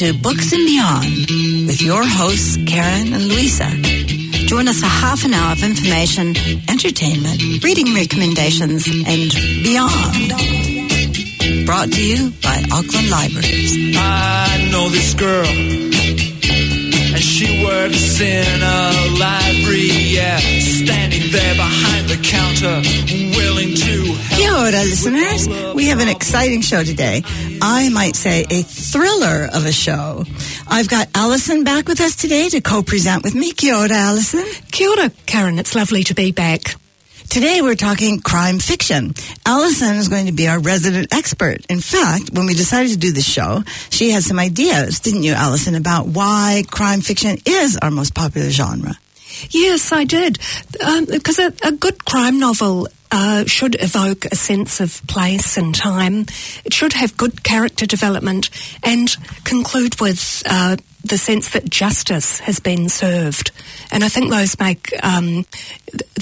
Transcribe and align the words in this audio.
to 0.00 0.14
Books 0.14 0.50
and 0.54 0.64
Beyond 0.64 1.66
with 1.66 1.82
your 1.82 2.02
hosts, 2.02 2.56
Karen 2.66 3.12
and 3.12 3.28
Louisa. 3.28 3.68
Join 4.48 4.66
us 4.66 4.80
for 4.80 4.86
half 4.86 5.26
an 5.26 5.34
hour 5.34 5.52
of 5.52 5.62
information, 5.62 6.34
entertainment, 6.70 7.62
reading 7.62 7.92
recommendations, 7.94 8.88
and 8.88 9.30
beyond. 9.60 10.32
Brought 11.66 11.92
to 11.92 12.02
you 12.02 12.30
by 12.40 12.64
Auckland 12.72 13.10
Libraries. 13.10 13.94
I 13.98 14.70
know 14.72 14.88
this 14.88 15.12
girl, 15.12 15.44
she 17.40 17.64
works 17.64 18.20
in 18.20 18.62
a 18.62 19.18
library, 19.18 19.88
yeah, 20.12 20.36
standing 20.36 21.32
there 21.32 21.54
behind 21.54 22.06
the 22.06 22.20
counter, 22.22 22.82
willing 23.34 23.74
to 23.74 24.12
help. 24.12 24.38
Kia 24.38 24.52
ora, 24.52 24.84
listeners. 24.84 25.74
We 25.74 25.86
have 25.86 26.00
an 26.00 26.08
exciting 26.08 26.60
show 26.60 26.84
today. 26.84 27.22
I 27.62 27.88
might 27.88 28.14
say 28.14 28.44
a 28.50 28.62
thriller 28.62 29.48
of 29.54 29.64
a 29.64 29.72
show. 29.72 30.24
I've 30.68 30.90
got 30.90 31.08
Allison 31.14 31.64
back 31.64 31.88
with 31.88 32.02
us 32.02 32.14
today 32.14 32.50
to 32.50 32.60
co-present 32.60 33.24
with 33.24 33.34
me. 33.34 33.52
Kia 33.52 33.74
ora, 33.74 33.88
Alison. 33.90 34.44
Kia 34.70 34.90
ora, 34.90 35.10
Karen. 35.24 35.58
It's 35.58 35.74
lovely 35.74 36.04
to 36.04 36.14
be 36.14 36.32
back. 36.32 36.76
Today 37.30 37.60
we're 37.62 37.76
talking 37.76 38.20
crime 38.20 38.58
fiction. 38.58 39.14
Allison 39.46 39.94
is 39.94 40.08
going 40.08 40.26
to 40.26 40.32
be 40.32 40.48
our 40.48 40.58
resident 40.58 41.14
expert. 41.14 41.64
In 41.70 41.78
fact, 41.78 42.30
when 42.32 42.46
we 42.46 42.54
decided 42.54 42.90
to 42.90 42.98
do 42.98 43.12
this 43.12 43.24
show, 43.24 43.62
she 43.88 44.10
had 44.10 44.24
some 44.24 44.40
ideas, 44.40 44.98
didn't 44.98 45.22
you, 45.22 45.34
Allison, 45.34 45.76
about 45.76 46.08
why 46.08 46.64
crime 46.72 47.02
fiction 47.02 47.38
is 47.46 47.78
our 47.80 47.92
most 47.92 48.16
popular 48.16 48.50
genre. 48.50 48.96
Yes, 49.50 49.92
I 49.92 50.02
did. 50.02 50.40
Um, 50.84 51.04
because 51.04 51.38
a, 51.38 51.52
a 51.62 51.70
good 51.70 52.04
crime 52.04 52.40
novel 52.40 52.88
uh, 53.12 53.44
should 53.44 53.80
evoke 53.80 54.24
a 54.24 54.34
sense 54.34 54.80
of 54.80 55.00
place 55.06 55.56
and 55.56 55.72
time. 55.72 56.26
It 56.64 56.74
should 56.74 56.94
have 56.94 57.16
good 57.16 57.44
character 57.44 57.86
development 57.86 58.50
and 58.82 59.08
conclude 59.44 60.00
with 60.00 60.42
uh, 60.46 60.78
the 61.04 61.18
sense 61.18 61.50
that 61.50 61.68
justice 61.68 62.40
has 62.40 62.60
been 62.60 62.88
served. 62.88 63.50
And 63.90 64.04
I 64.04 64.08
think 64.08 64.30
those 64.30 64.58
make 64.58 64.92
um, 65.02 65.46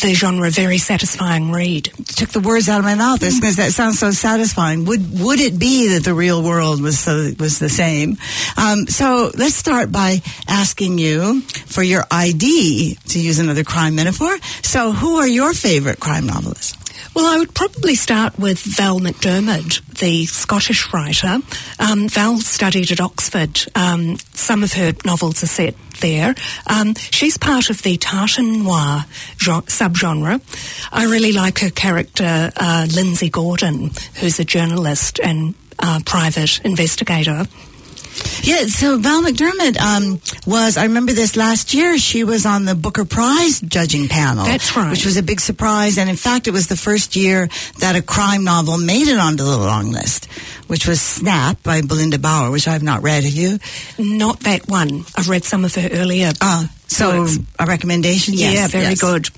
the 0.01 0.15
genre 0.15 0.48
a 0.48 0.51
very 0.51 0.79
satisfying 0.79 1.51
read. 1.51 1.87
Took 2.07 2.31
the 2.31 2.41
words 2.41 2.69
out 2.69 2.79
of 2.79 2.84
my 2.84 2.95
mouth 2.95 3.21
because 3.21 3.56
that 3.56 3.73
sounds 3.73 3.99
so 3.99 4.11
satisfying. 4.11 4.84
Would 4.84 5.21
would 5.21 5.41
it 5.41 5.59
be 5.59 5.89
that 5.95 6.05
the 6.05 6.15
real 6.15 6.43
world 6.43 6.81
was 6.81 6.99
so, 6.99 7.33
was 7.39 7.59
the 7.59 7.69
same? 7.69 8.17
Um, 8.56 8.87
so 8.87 9.31
let's 9.37 9.56
start 9.56 9.91
by 9.91 10.23
asking 10.47 10.99
you 10.99 11.41
for 11.43 11.83
your 11.83 12.05
ID 12.11 12.99
to 13.09 13.21
use 13.21 13.39
another 13.39 13.65
crime 13.65 13.97
metaphor. 13.97 14.39
So 14.62 14.93
who 14.93 15.17
are 15.17 15.29
your 15.29 15.53
favorite 15.53 16.01
crime 16.01 16.27
novelists? 16.27 16.78
Well, 17.14 17.27
I 17.27 17.38
would 17.38 17.54
probably 17.54 17.94
start 17.94 18.38
with 18.38 18.58
Val 18.60 19.00
McDermid, 19.00 19.98
the 19.98 20.27
Scottish 20.27 20.92
writer. 20.92 21.38
Um, 21.78 22.08
Val 22.08 22.38
studied 22.38 22.92
at 22.92 23.00
Oxford. 23.00 23.64
Um, 23.74 24.18
some 24.32 24.62
of 24.62 24.72
her 24.74 24.92
novels 25.04 25.42
are 25.42 25.48
set 25.48 25.74
there. 26.00 26.34
Um, 26.66 26.94
she's 26.94 27.36
part 27.36 27.70
of 27.70 27.82
the 27.82 27.96
tartan 27.96 28.62
noir 28.64 29.04
genre, 29.38 29.62
subgenre. 29.62 30.41
I 30.92 31.04
really 31.04 31.32
like 31.32 31.58
her 31.60 31.70
character, 31.70 32.52
uh, 32.56 32.86
Lindsay 32.94 33.30
Gordon, 33.30 33.91
who's 34.14 34.38
a 34.38 34.44
journalist 34.44 35.19
and 35.22 35.54
uh, 35.78 36.00
private 36.04 36.60
investigator. 36.64 37.46
Yeah, 38.42 38.67
so 38.67 38.98
Val 38.98 39.22
McDermid 39.22 39.78
um, 39.81 40.20
was, 40.47 40.77
I 40.77 40.84
remember 40.84 41.12
this 41.12 41.36
last 41.36 41.75
year, 41.75 41.98
she 41.98 42.25
was 42.25 42.47
on 42.47 42.64
the 42.64 42.75
Booker 42.75 43.05
Prize 43.05 43.61
judging 43.61 44.08
panel. 44.08 44.44
That's 44.44 44.77
right. 44.77 44.91
Which 44.91 45.05
was 45.05 45.17
a 45.17 45.22
big 45.22 45.41
surprise. 45.41 45.98
And 45.98 46.08
in 46.08 46.17
fact, 46.17 46.47
it 46.47 46.53
was 46.53 46.69
the 46.69 46.77
first 46.77 47.16
year 47.16 47.48
that 47.81 47.97
a 47.97 48.03
crime 48.03 48.44
novel 48.44 48.78
made 48.78 49.09
it 49.09 49.19
onto 49.19 49.44
the 49.44 49.59
long 49.59 49.92
list, 49.92 50.27
which 50.66 50.86
was 50.86 51.00
Snap 51.00 51.62
by 51.62 51.81
Belinda 51.83 52.19
Bauer, 52.19 52.50
which 52.50 52.69
I've 52.69 52.83
not 52.83 53.03
read. 53.03 53.25
Have 53.25 53.32
you? 53.32 53.59
Not 53.99 54.41
that 54.41 54.69
one. 54.69 55.05
I've 55.16 55.28
read 55.28 55.44
some 55.44 55.65
of 55.65 55.75
her 55.75 55.88
earlier. 55.93 56.32
Uh, 56.41 56.66
so 56.87 57.20
works. 57.20 57.38
a 57.59 57.66
recommendation? 57.66 58.34
Yes, 58.34 58.55
yeah, 58.55 58.66
very 58.69 58.84
yes. 58.84 59.00
good. 59.00 59.28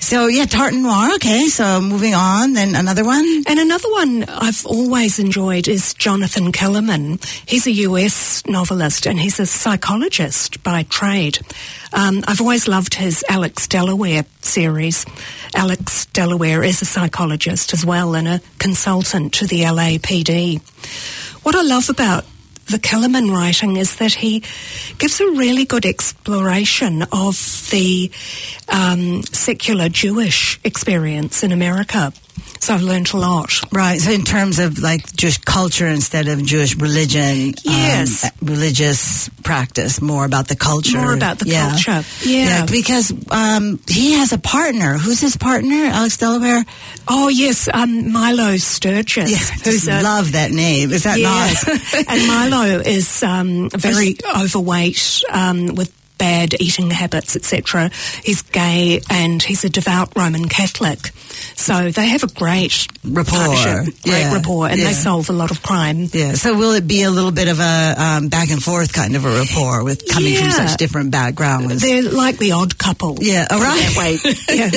So 0.00 0.26
yeah, 0.26 0.46
Tartan 0.46 0.82
Noir. 0.82 1.14
Okay, 1.16 1.48
so 1.48 1.80
moving 1.80 2.14
on. 2.14 2.54
Then 2.54 2.74
another 2.74 3.04
one. 3.04 3.42
And 3.46 3.58
another 3.58 3.90
one 3.90 4.24
I've 4.24 4.64
always 4.64 5.18
enjoyed 5.18 5.68
is 5.68 5.92
Jonathan 5.94 6.50
Kellerman. 6.52 7.18
He's 7.46 7.66
a 7.66 7.72
US 7.72 8.44
novelist 8.46 9.06
and 9.06 9.20
he's 9.20 9.38
a 9.38 9.46
psychologist 9.46 10.62
by 10.62 10.84
trade. 10.84 11.40
Um, 11.92 12.24
I've 12.26 12.40
always 12.40 12.68
loved 12.68 12.94
his 12.94 13.24
Alex 13.28 13.66
Delaware 13.66 14.24
series. 14.40 15.04
Alex 15.54 16.06
Delaware 16.06 16.62
is 16.62 16.80
a 16.80 16.86
psychologist 16.86 17.72
as 17.74 17.84
well 17.84 18.14
and 18.14 18.28
a 18.28 18.40
consultant 18.58 19.34
to 19.34 19.46
the 19.46 19.62
LAPD. 19.62 20.60
What 21.44 21.54
I 21.54 21.62
love 21.62 21.90
about 21.90 22.24
the 22.68 22.78
Kellerman 22.78 23.30
writing 23.30 23.76
is 23.76 23.96
that 23.96 24.14
he 24.14 24.42
gives 24.98 25.20
a 25.20 25.26
really 25.26 25.64
good 25.64 25.86
exploration 25.86 27.02
of 27.12 27.68
the 27.70 28.10
um, 28.68 29.22
secular 29.22 29.88
Jewish 29.88 30.60
experience 30.64 31.42
in 31.42 31.52
America. 31.52 32.12
So 32.60 32.74
I've 32.74 32.82
learned 32.82 33.12
a 33.12 33.16
lot. 33.16 33.52
Right. 33.72 34.00
So 34.00 34.10
in 34.10 34.24
terms 34.24 34.58
of 34.58 34.78
like 34.78 35.14
Jewish 35.16 35.38
culture 35.38 35.86
instead 35.86 36.28
of 36.28 36.44
Jewish 36.44 36.76
religion, 36.76 37.54
Yes. 37.64 38.24
um, 38.24 38.30
religious 38.42 39.28
practice, 39.42 40.00
more 40.02 40.24
about 40.24 40.48
the 40.48 40.56
culture. 40.56 40.98
More 40.98 41.14
about 41.14 41.38
the 41.38 41.48
Yeah. 41.48 41.70
culture. 41.70 42.04
Yeah. 42.24 42.66
because 42.66 43.12
um, 43.30 43.80
he 43.88 44.12
has 44.14 44.32
a 44.32 44.38
partner. 44.38 44.98
Who's 44.98 45.20
his 45.20 45.36
partner? 45.36 45.84
Alex 45.86 46.16
Delaware. 46.18 46.64
Oh 47.06 47.28
yes, 47.28 47.68
um, 47.72 48.12
Milo 48.12 48.56
Sturgis, 48.58 49.30
Yeah, 49.30 49.38
who's 49.64 49.88
a 49.88 50.02
love 50.02 50.32
that 50.32 50.50
name. 50.50 50.92
Is 50.92 51.04
that 51.04 51.18
yes, 51.18 51.66
not? 51.66 52.04
and 52.08 52.26
Milo 52.26 52.80
is 52.80 53.22
um, 53.22 53.70
very 53.70 54.16
overweight 54.36 55.22
um, 55.30 55.74
with 55.74 55.92
bad 56.18 56.54
eating 56.60 56.90
habits, 56.90 57.36
etc. 57.36 57.90
He's 58.24 58.42
gay 58.42 59.00
and 59.08 59.42
he's 59.42 59.64
a 59.64 59.68
devout 59.70 60.12
Roman 60.16 60.48
Catholic, 60.48 61.10
so 61.56 61.90
they 61.90 62.08
have 62.08 62.24
a 62.24 62.28
great 62.28 62.86
Rapport. 63.04 63.54
great 63.54 63.94
Yeah, 64.04 64.34
rapport, 64.34 64.68
and 64.68 64.78
yeah. 64.78 64.88
they 64.88 64.92
solve 64.92 65.30
a 65.30 65.32
lot 65.32 65.50
of 65.50 65.62
crime. 65.62 66.08
yeah. 66.12 66.32
So 66.34 66.56
will 66.58 66.72
it 66.74 66.86
be 66.86 67.02
a 67.04 67.10
little 67.10 67.30
bit 67.30 67.48
of 67.48 67.60
a 67.60 67.94
um, 67.96 68.28
back 68.28 68.50
and 68.50 68.62
forth 68.62 68.92
kind 68.92 69.16
of 69.16 69.24
a 69.24 69.30
rapport 69.30 69.84
with 69.84 70.06
coming 70.08 70.34
from 70.36 70.50
such 70.50 70.76
different 70.76 71.10
backgrounds? 71.10 71.80
They're 71.80 72.02
like 72.02 72.38
the 72.38 72.52
odd 72.52 72.76
couple. 72.78 73.16
Yeah, 73.20 73.46
all 73.50 73.60
right. 73.60 73.96
Way. 73.96 74.18
Yeah. 74.48 74.70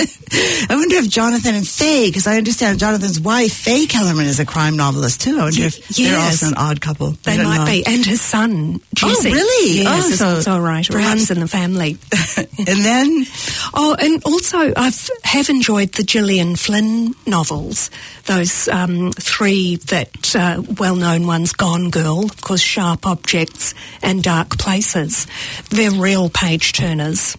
I 0.70 0.76
wonder 0.76 0.96
if 0.98 1.10
Jonathan 1.10 1.56
and 1.56 1.68
Faye, 1.68 2.08
because 2.08 2.26
I 2.28 2.38
understand 2.38 2.80
Jonathan's 2.80 3.20
wife, 3.20 3.52
Faye 3.52 3.86
Kellerman, 3.88 4.28
is 4.28 4.40
a 4.40 4.46
crime 4.46 4.78
novelist 4.78 5.22
too. 5.22 5.38
I 5.40 5.44
wonder 5.44 5.64
if 5.64 5.88
they're 5.90 6.18
also 6.18 6.48
an 6.48 6.54
odd 6.56 6.80
couple. 6.80 7.12
They 7.24 7.38
might 7.44 7.58
know. 7.58 7.66
be, 7.66 7.86
and 7.86 8.06
his 8.06 8.22
son 8.22 8.80
Jesse. 8.96 9.32
really? 9.34 9.80
Yes, 9.84 10.12
Oh, 10.12 10.16
so 10.16 10.36
also 10.36 10.56
a 10.56 10.62
writer. 10.62 10.94
perhaps- 10.94 11.12
Runs 11.12 11.31
in 11.32 11.40
the 11.40 11.48
family. 11.48 11.98
and 12.38 12.86
then, 12.86 13.26
Oh, 13.74 13.96
and 14.00 14.24
also 14.26 14.74
I've 14.76 15.10
have 15.24 15.50
enjoyed 15.50 15.94
the 15.94 16.04
Gillian 16.04 16.56
Flynn 16.56 17.16
novels. 17.26 17.90
Those 18.26 18.68
um, 18.68 19.12
three 19.14 19.78
that 19.78 20.36
uh, 20.36 20.62
well-known 20.78 21.26
ones: 21.26 21.54
Gone 21.54 21.90
Girl, 21.90 22.26
of 22.26 22.42
course, 22.42 22.62
Sharp 22.62 23.08
Objects, 23.08 23.74
and 24.02 24.22
Dark 24.22 24.58
Places. 24.58 25.26
They're 25.70 25.92
real 25.92 26.30
page 26.30 26.74
turners. 26.74 27.38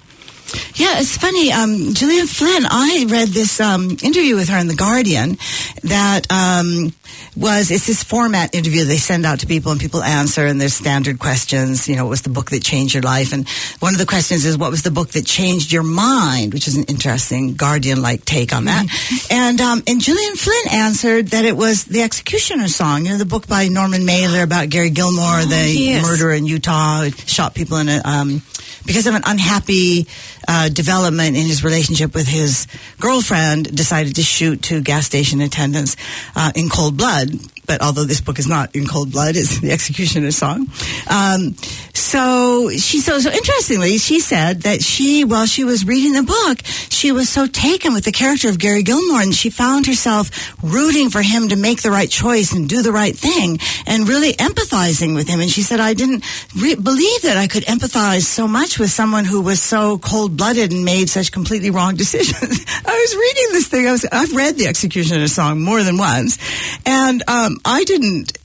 Yeah, 0.75 1.01
it's 1.01 1.17
funny. 1.17 1.53
Um, 1.53 1.95
Gillian 1.95 2.27
Flynn, 2.27 2.65
I 2.67 3.07
read 3.09 3.29
this 3.29 3.61
um, 3.61 3.91
interview 4.03 4.37
with 4.37 4.49
her 4.49 4.59
in 4.59 4.69
The 4.69 4.75
Guardian 4.75 5.39
that 5.83 6.31
um, 6.31 6.93
was, 7.37 7.71
it's 7.71 7.87
this 7.87 8.03
format 8.03 8.55
interview 8.55 8.85
they 8.85 8.97
send 8.97 9.25
out 9.27 9.41
to 9.41 9.47
people 9.47 9.73
and 9.73 9.81
people 9.81 10.03
answer 10.03 10.47
and 10.47 10.61
there's 10.61 10.75
standard 10.75 11.19
questions. 11.19 11.89
You 11.89 11.97
know, 11.97 12.05
what 12.05 12.11
was 12.11 12.23
the 12.23 12.31
book 12.31 12.51
that 12.51 12.63
changed 12.63 12.95
your 12.95 13.03
life? 13.03 13.33
And 13.33 13.49
one 13.81 13.95
of 13.95 13.99
the 13.99 14.07
questions 14.07 14.45
is, 14.45 14.57
what 14.59 14.71
was 14.71 14.83
the 14.83 14.91
book 14.91 15.11
that 15.11 15.25
changed 15.27 15.73
your 15.73 15.83
mind? 15.83 16.53
Which 16.53 16.69
is 16.69 16.77
an 16.77 16.85
interesting 16.85 17.55
Guardian-like 17.55 18.25
take 18.25 18.55
on 18.55 18.67
that. 18.67 18.87
And, 19.31 19.61
um, 19.61 19.83
and 19.87 20.01
Gillian 20.01 20.37
Flynn 20.37 20.69
answered 20.73 21.29
that 21.29 21.45
it 21.45 21.57
was 21.57 21.85
The 21.85 22.03
Executioner 22.03 22.69
Song, 22.69 23.05
you 23.05 23.13
know, 23.13 23.19
the 23.19 23.25
book 23.25 23.47
by 23.47 23.69
Norman 23.69 24.05
Mailer 24.05 24.43
about 24.43 24.69
Gary 24.69 24.91
Gilmore, 24.91 25.43
the 25.43 25.75
yes. 25.75 26.03
murderer 26.03 26.33
in 26.33 26.47
Utah, 26.47 27.05
who 27.05 27.11
shot 27.11 27.55
people 27.55 27.79
in 27.79 27.89
a, 27.89 28.01
um, 28.05 28.43
because 28.85 29.07
of 29.07 29.15
an 29.15 29.23
unhappy 29.25 30.07
uh, 30.49 30.69
development 30.69 31.37
in 31.37 31.47
his 31.47 31.65
relationship 31.65 32.15
with 32.15 32.27
his 32.27 32.67
girlfriend, 33.01 33.75
decided 33.75 34.17
to 34.17 34.23
shoot 34.23 34.63
two 34.63 34.81
gas 34.81 35.07
station 35.07 35.41
attendants 35.41 35.97
uh, 36.37 36.53
in 36.55 36.69
cold 36.69 36.97
blood. 36.97 37.31
But 37.67 37.81
although 37.81 38.05
this 38.05 38.21
book 38.21 38.39
is 38.39 38.49
not 38.49 38.75
in 38.75 38.87
cold 38.87 39.13
blood, 39.13 39.37
it's 39.37 39.61
the 39.61 39.71
executioner's 39.79 40.37
song. 40.37 40.69
Um, 41.09 41.55
so 41.95 42.71
she, 42.71 43.01
so, 43.01 43.19
so 43.19 43.31
interestingly, 43.31 43.99
she 43.99 44.21
said 44.21 44.63
that 44.63 44.83
she, 44.83 45.25
while 45.25 45.47
she 45.47 45.65
was 45.65 45.85
reading 45.87 46.15
the 46.15 46.23
book, 46.23 46.65
she 46.89 47.13
was 47.13 47.29
so 47.29 47.47
taken 47.47 47.93
with 47.93 48.05
the 48.05 48.13
character 48.13 48.49
of 48.49 48.59
Gary 48.59 48.83
Gilmore 48.83 49.21
and 49.21 49.35
she 49.35 49.51
found 49.51 49.87
herself 49.87 50.55
rooting 50.63 51.11
for 51.11 51.21
him 51.21 51.49
to 51.49 51.57
make 51.57 51.83
the 51.83 51.91
right 51.91 52.09
choice 52.09 52.53
and 52.53 52.69
do 52.69 52.83
the 52.83 52.93
right 52.93 53.15
thing 53.15 53.59
and 53.87 54.09
really 54.09 54.33
empathizing 54.35 55.15
with 55.15 55.29
him. 55.29 55.41
And 55.41 55.51
she 55.51 55.63
said, 55.63 55.81
I 55.81 55.93
didn't 55.93 56.25
re- 56.57 56.77
believe 56.77 57.23
that 57.23 57.37
I 57.37 57.47
could 57.47 57.65
empathize 57.65 58.23
so 58.23 58.49
much 58.49 58.79
with 58.79 58.91
someone 58.91 59.25
who 59.25 59.43
was 59.43 59.61
so 59.61 59.99
cold 59.99 60.37
blooded 60.37 60.73
and 60.73 60.85
made 60.85 61.11
such 61.11 61.31
completely 61.31 61.71
wrong 61.71 61.97
decisions. 61.97 62.65
I 62.87 62.93
was 62.93 63.17
reading 63.17 63.53
this 63.53 63.69
thing. 63.69 63.87
I 63.87 63.93
was, 63.93 64.07
I've 64.11 64.35
read 64.35 64.57
the 64.57 64.67
Executioner's 64.67 65.33
song 65.35 65.61
more 65.61 65.83
than 65.83 65.99
once, 65.99 66.39
and 66.87 67.23
um, 67.29 67.59
I 67.65 67.85
didn't 67.85 68.39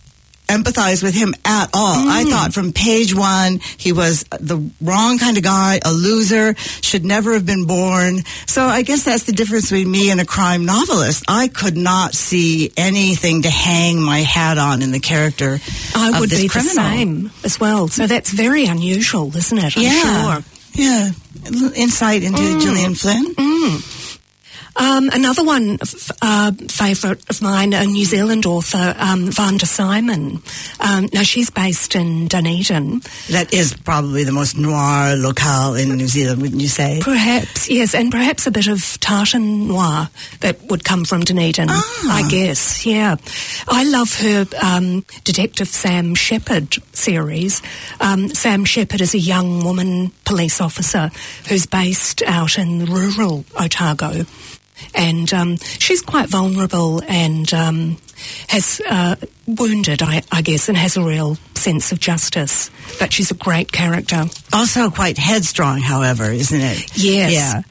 empathize 0.47 1.03
with 1.03 1.13
him 1.13 1.33
at 1.45 1.69
all. 1.73 2.07
I 2.09 2.23
thought 2.23 2.53
from 2.53 2.73
page 2.73 3.13
one 3.15 3.59
he 3.77 3.91
was 3.91 4.23
the 4.39 4.57
wrong 4.81 5.17
kind 5.19 5.37
of 5.37 5.43
guy, 5.43 5.79
a 5.83 5.91
loser, 5.91 6.55
should 6.57 7.05
never 7.05 7.33
have 7.33 7.45
been 7.45 7.65
born. 7.65 8.23
So 8.47 8.63
I 8.65 8.81
guess 8.81 9.03
that's 9.03 9.23
the 9.23 9.33
difference 9.33 9.65
between 9.69 9.91
me 9.91 10.09
and 10.11 10.19
a 10.21 10.25
crime 10.25 10.65
novelist. 10.65 11.25
I 11.27 11.47
could 11.49 11.77
not 11.77 12.13
see 12.13 12.71
anything 12.77 13.43
to 13.43 13.49
hang 13.49 14.01
my 14.01 14.19
hat 14.19 14.57
on 14.57 14.81
in 14.81 14.91
the 14.91 14.99
character 14.99 15.59
I 15.95 16.11
of 16.13 16.19
would 16.19 16.29
this 16.29 16.41
be 16.41 16.47
criminal. 16.47 16.73
the 16.75 16.81
same 16.81 17.31
as 17.43 17.59
well. 17.59 17.87
So 17.89 18.07
that's 18.07 18.31
very 18.31 18.65
unusual, 18.65 19.35
isn't 19.35 19.57
it? 19.57 19.75
I'm 19.77 19.83
yeah, 19.83 20.33
sure. 20.33 20.43
yeah. 20.75 21.09
Insight 21.75 22.23
into 22.23 22.41
Mm. 22.41 22.61
Gillian 22.61 22.95
Flynn. 22.95 23.35
Um, 24.79 25.09
another 25.11 25.43
one 25.43 25.79
uh, 26.21 26.51
favourite 26.69 27.27
of 27.29 27.41
mine, 27.41 27.73
a 27.73 27.85
New 27.85 28.05
Zealand 28.05 28.45
author, 28.45 28.93
um, 28.97 29.31
Vanda 29.31 29.65
Symon. 29.65 30.41
Um, 30.79 31.09
now 31.13 31.23
she's 31.23 31.49
based 31.49 31.95
in 31.95 32.27
Dunedin. 32.27 33.01
That 33.31 33.53
is 33.53 33.73
probably 33.73 34.23
the 34.23 34.31
most 34.31 34.55
noir 34.57 35.15
locale 35.15 35.73
in 35.75 35.89
New 35.97 36.07
Zealand, 36.07 36.41
wouldn't 36.41 36.61
you 36.61 36.67
say? 36.67 36.99
Perhaps, 37.03 37.69
yes, 37.69 37.95
and 37.95 38.11
perhaps 38.11 38.45
a 38.45 38.51
bit 38.51 38.67
of 38.67 38.99
tartan 38.99 39.67
noir 39.67 40.09
that 40.41 40.61
would 40.69 40.83
come 40.83 41.05
from 41.05 41.23
Dunedin, 41.23 41.67
Ah. 41.71 42.23
I 42.23 42.29
guess, 42.29 42.85
yeah. 42.85 43.15
I 43.67 43.83
love 43.83 44.13
her 44.19 44.45
um, 44.63 45.03
Detective 45.23 45.67
Sam 45.69 46.13
Shephard 46.13 46.75
series. 46.93 47.61
Um, 47.99 48.29
Sam 48.29 48.63
Shephard 48.63 49.01
is 49.01 49.15
a 49.15 49.19
young 49.19 49.63
woman 49.63 50.11
police 50.25 50.61
officer 50.61 51.09
who's 51.49 51.65
based 51.65 52.21
out 52.23 52.57
in 52.59 52.85
rural 52.85 53.43
Otago. 53.59 54.25
And 54.93 55.31
um, 55.33 55.57
she's 55.57 56.01
quite 56.01 56.29
vulnerable 56.29 57.01
and 57.07 57.51
um, 57.53 57.97
has 58.49 58.81
uh, 58.87 59.15
wounded, 59.45 60.01
I, 60.01 60.23
I 60.31 60.41
guess, 60.41 60.69
and 60.69 60.77
has 60.77 60.97
a 60.97 61.03
real 61.03 61.35
sense 61.55 61.91
of 61.91 61.99
justice. 61.99 62.69
But 62.99 63.13
she's 63.13 63.31
a 63.31 63.35
great 63.35 63.71
character. 63.71 64.25
Also 64.53 64.89
quite 64.89 65.17
headstrong, 65.17 65.79
however, 65.79 66.25
isn't 66.25 66.61
it? 66.61 66.97
Yes. 66.97 67.31
Yeah. 67.31 67.61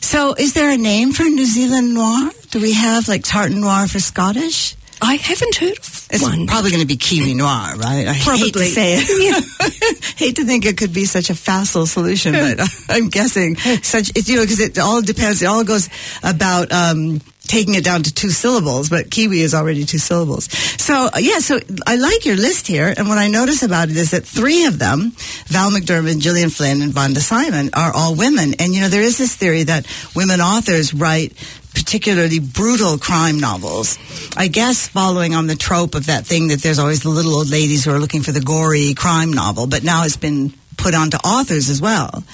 So 0.00 0.34
is 0.34 0.54
there 0.54 0.70
a 0.70 0.76
name 0.76 1.12
for 1.12 1.24
New 1.24 1.46
Zealand 1.46 1.94
noir? 1.94 2.30
Do 2.50 2.60
we 2.60 2.74
have 2.74 3.08
like 3.08 3.24
tartan 3.24 3.60
noir 3.60 3.88
for 3.88 3.98
Scottish? 3.98 4.75
I 5.02 5.16
haven't 5.16 5.56
heard 5.56 5.76
of 5.78 6.06
It's 6.10 6.22
one. 6.22 6.46
probably 6.46 6.70
going 6.70 6.80
to 6.80 6.86
be 6.86 6.96
Kiwi 6.96 7.34
noir, 7.34 7.76
right? 7.76 8.06
I 8.08 8.12
hate 8.14 8.24
to 8.24 8.24
Probably. 8.52 8.68
say 8.68 8.94
it. 8.98 10.04
hate 10.16 10.36
to 10.36 10.44
think 10.44 10.64
it 10.64 10.76
could 10.78 10.92
be 10.92 11.04
such 11.04 11.30
a 11.30 11.34
facile 11.34 11.86
solution, 11.86 12.32
but 12.32 12.60
I'm 12.88 13.08
guessing 13.08 13.56
such, 13.56 14.10
you 14.28 14.36
know, 14.36 14.42
because 14.42 14.60
it 14.60 14.78
all 14.78 15.02
depends. 15.02 15.42
It 15.42 15.46
all 15.46 15.64
goes 15.64 15.88
about, 16.22 16.72
um, 16.72 17.20
taking 17.46 17.74
it 17.76 17.84
down 17.84 18.02
to 18.02 18.12
two 18.12 18.30
syllables, 18.30 18.88
but 18.88 19.08
Kiwi 19.08 19.40
is 19.40 19.54
already 19.54 19.84
two 19.84 19.98
syllables. 19.98 20.50
So, 20.82 21.06
uh, 21.06 21.18
yeah, 21.20 21.38
so 21.38 21.60
I 21.86 21.94
like 21.94 22.24
your 22.24 22.34
list 22.34 22.66
here. 22.66 22.92
And 22.96 23.08
what 23.08 23.18
I 23.18 23.28
notice 23.28 23.62
about 23.62 23.88
it 23.88 23.96
is 23.96 24.10
that 24.10 24.24
three 24.24 24.64
of 24.64 24.80
them, 24.80 25.12
Val 25.46 25.70
McDermid, 25.70 26.18
Gillian 26.20 26.50
Flynn, 26.50 26.82
and 26.82 26.92
Vanda 26.92 27.20
Symon, 27.20 27.70
are 27.74 27.92
all 27.94 28.16
women. 28.16 28.54
And, 28.58 28.74
you 28.74 28.80
know, 28.80 28.88
there 28.88 29.02
is 29.02 29.16
this 29.18 29.36
theory 29.36 29.62
that 29.64 29.86
women 30.16 30.40
authors 30.40 30.92
write 30.92 31.34
particularly 31.76 32.38
brutal 32.38 32.96
crime 32.96 33.38
novels. 33.38 33.98
I 34.34 34.48
guess 34.48 34.88
following 34.88 35.34
on 35.34 35.46
the 35.46 35.54
trope 35.54 35.94
of 35.94 36.06
that 36.06 36.26
thing 36.26 36.48
that 36.48 36.62
there's 36.62 36.78
always 36.78 37.02
the 37.02 37.10
little 37.10 37.34
old 37.34 37.50
ladies 37.50 37.84
who 37.84 37.92
are 37.92 38.00
looking 38.00 38.22
for 38.22 38.32
the 38.32 38.40
gory 38.40 38.94
crime 38.94 39.30
novel, 39.30 39.66
but 39.66 39.84
now 39.84 40.04
it's 40.04 40.16
been 40.16 40.54
put 40.78 40.94
onto 40.94 41.18
authors 41.18 41.68
as 41.68 41.80
well. 41.82 42.24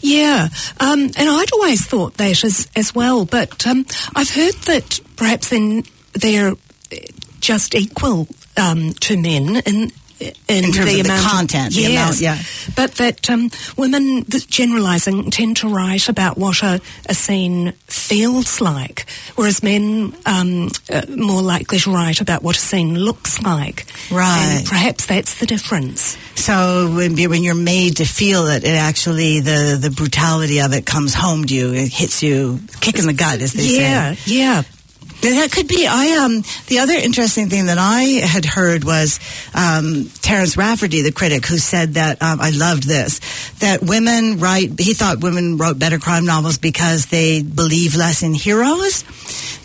Yeah, 0.00 0.48
um, 0.80 1.00
and 1.16 1.28
I'd 1.28 1.52
always 1.52 1.86
thought 1.86 2.14
that 2.14 2.44
as 2.44 2.68
as 2.74 2.94
well, 2.94 3.24
but 3.24 3.66
um, 3.66 3.86
I've 4.14 4.30
heard 4.30 4.54
that 4.66 5.00
perhaps 5.16 5.50
then 5.50 5.84
they're 6.12 6.54
just 7.40 7.74
equal 7.74 8.26
um, 8.56 8.94
to 8.94 9.16
men 9.16 9.62
in. 9.64 9.92
In, 10.18 10.32
In 10.48 10.72
terms 10.72 10.76
the 10.76 11.00
of 11.00 11.06
the 11.06 11.12
amount 11.12 11.26
content, 11.26 11.74
the 11.74 11.82
yes, 11.82 11.90
amount, 11.92 12.20
yeah. 12.20 12.74
But 12.74 12.92
that 12.92 13.28
um, 13.28 13.50
women, 13.76 14.24
generalising, 14.28 15.30
tend 15.30 15.58
to 15.58 15.68
write 15.68 16.08
about 16.08 16.38
what 16.38 16.62
a, 16.62 16.80
a 17.06 17.14
scene 17.14 17.72
feels 17.86 18.60
like, 18.60 19.06
whereas 19.34 19.62
men 19.62 20.14
um, 20.24 20.70
uh, 20.90 21.02
more 21.14 21.42
likely 21.42 21.78
to 21.80 21.92
write 21.92 22.22
about 22.22 22.42
what 22.42 22.56
a 22.56 22.60
scene 22.60 22.98
looks 22.98 23.42
like. 23.42 23.86
Right. 24.10 24.60
And 24.60 24.66
perhaps 24.66 25.04
that's 25.04 25.38
the 25.38 25.46
difference. 25.46 26.16
So 26.34 26.90
when, 26.96 27.16
when 27.28 27.42
you're 27.42 27.54
made 27.54 27.98
to 27.98 28.06
feel 28.06 28.46
it, 28.46 28.64
it 28.64 28.70
actually 28.70 29.40
the 29.40 29.76
the 29.78 29.90
brutality 29.90 30.60
of 30.60 30.72
it 30.72 30.86
comes 30.86 31.12
home 31.12 31.44
to 31.44 31.54
you. 31.54 31.74
It 31.74 31.92
hits 31.92 32.22
you, 32.22 32.60
kick 32.80 32.98
in 32.98 33.06
the 33.06 33.12
gut, 33.12 33.42
as 33.42 33.52
they 33.52 33.64
yeah, 33.64 34.14
say. 34.14 34.32
yeah. 34.32 34.46
Yeah, 34.46 34.62
That 35.34 35.52
could 35.52 35.68
be. 35.68 35.86
I 35.86 36.18
um. 36.24 36.42
The 36.68 36.78
other 36.80 36.94
interesting 36.94 37.48
thing 37.48 37.66
that 37.66 37.78
I 37.78 38.02
had 38.26 38.44
heard 38.44 38.84
was 38.84 39.20
um, 39.54 40.10
Terence 40.26 40.56
Rafferty, 40.56 41.02
the 41.02 41.12
critic, 41.12 41.46
who 41.46 41.56
said 41.56 41.94
that 41.94 42.20
um, 42.20 42.40
I 42.40 42.50
loved 42.50 42.82
this. 42.82 43.20
That 43.60 43.80
women 43.80 44.40
write. 44.40 44.76
He 44.76 44.92
thought 44.92 45.20
women 45.20 45.56
wrote 45.56 45.78
better 45.78 46.00
crime 46.00 46.24
novels 46.24 46.58
because 46.58 47.06
they 47.06 47.42
believe 47.42 47.94
less 47.94 48.24
in 48.24 48.34
heroes. 48.34 49.04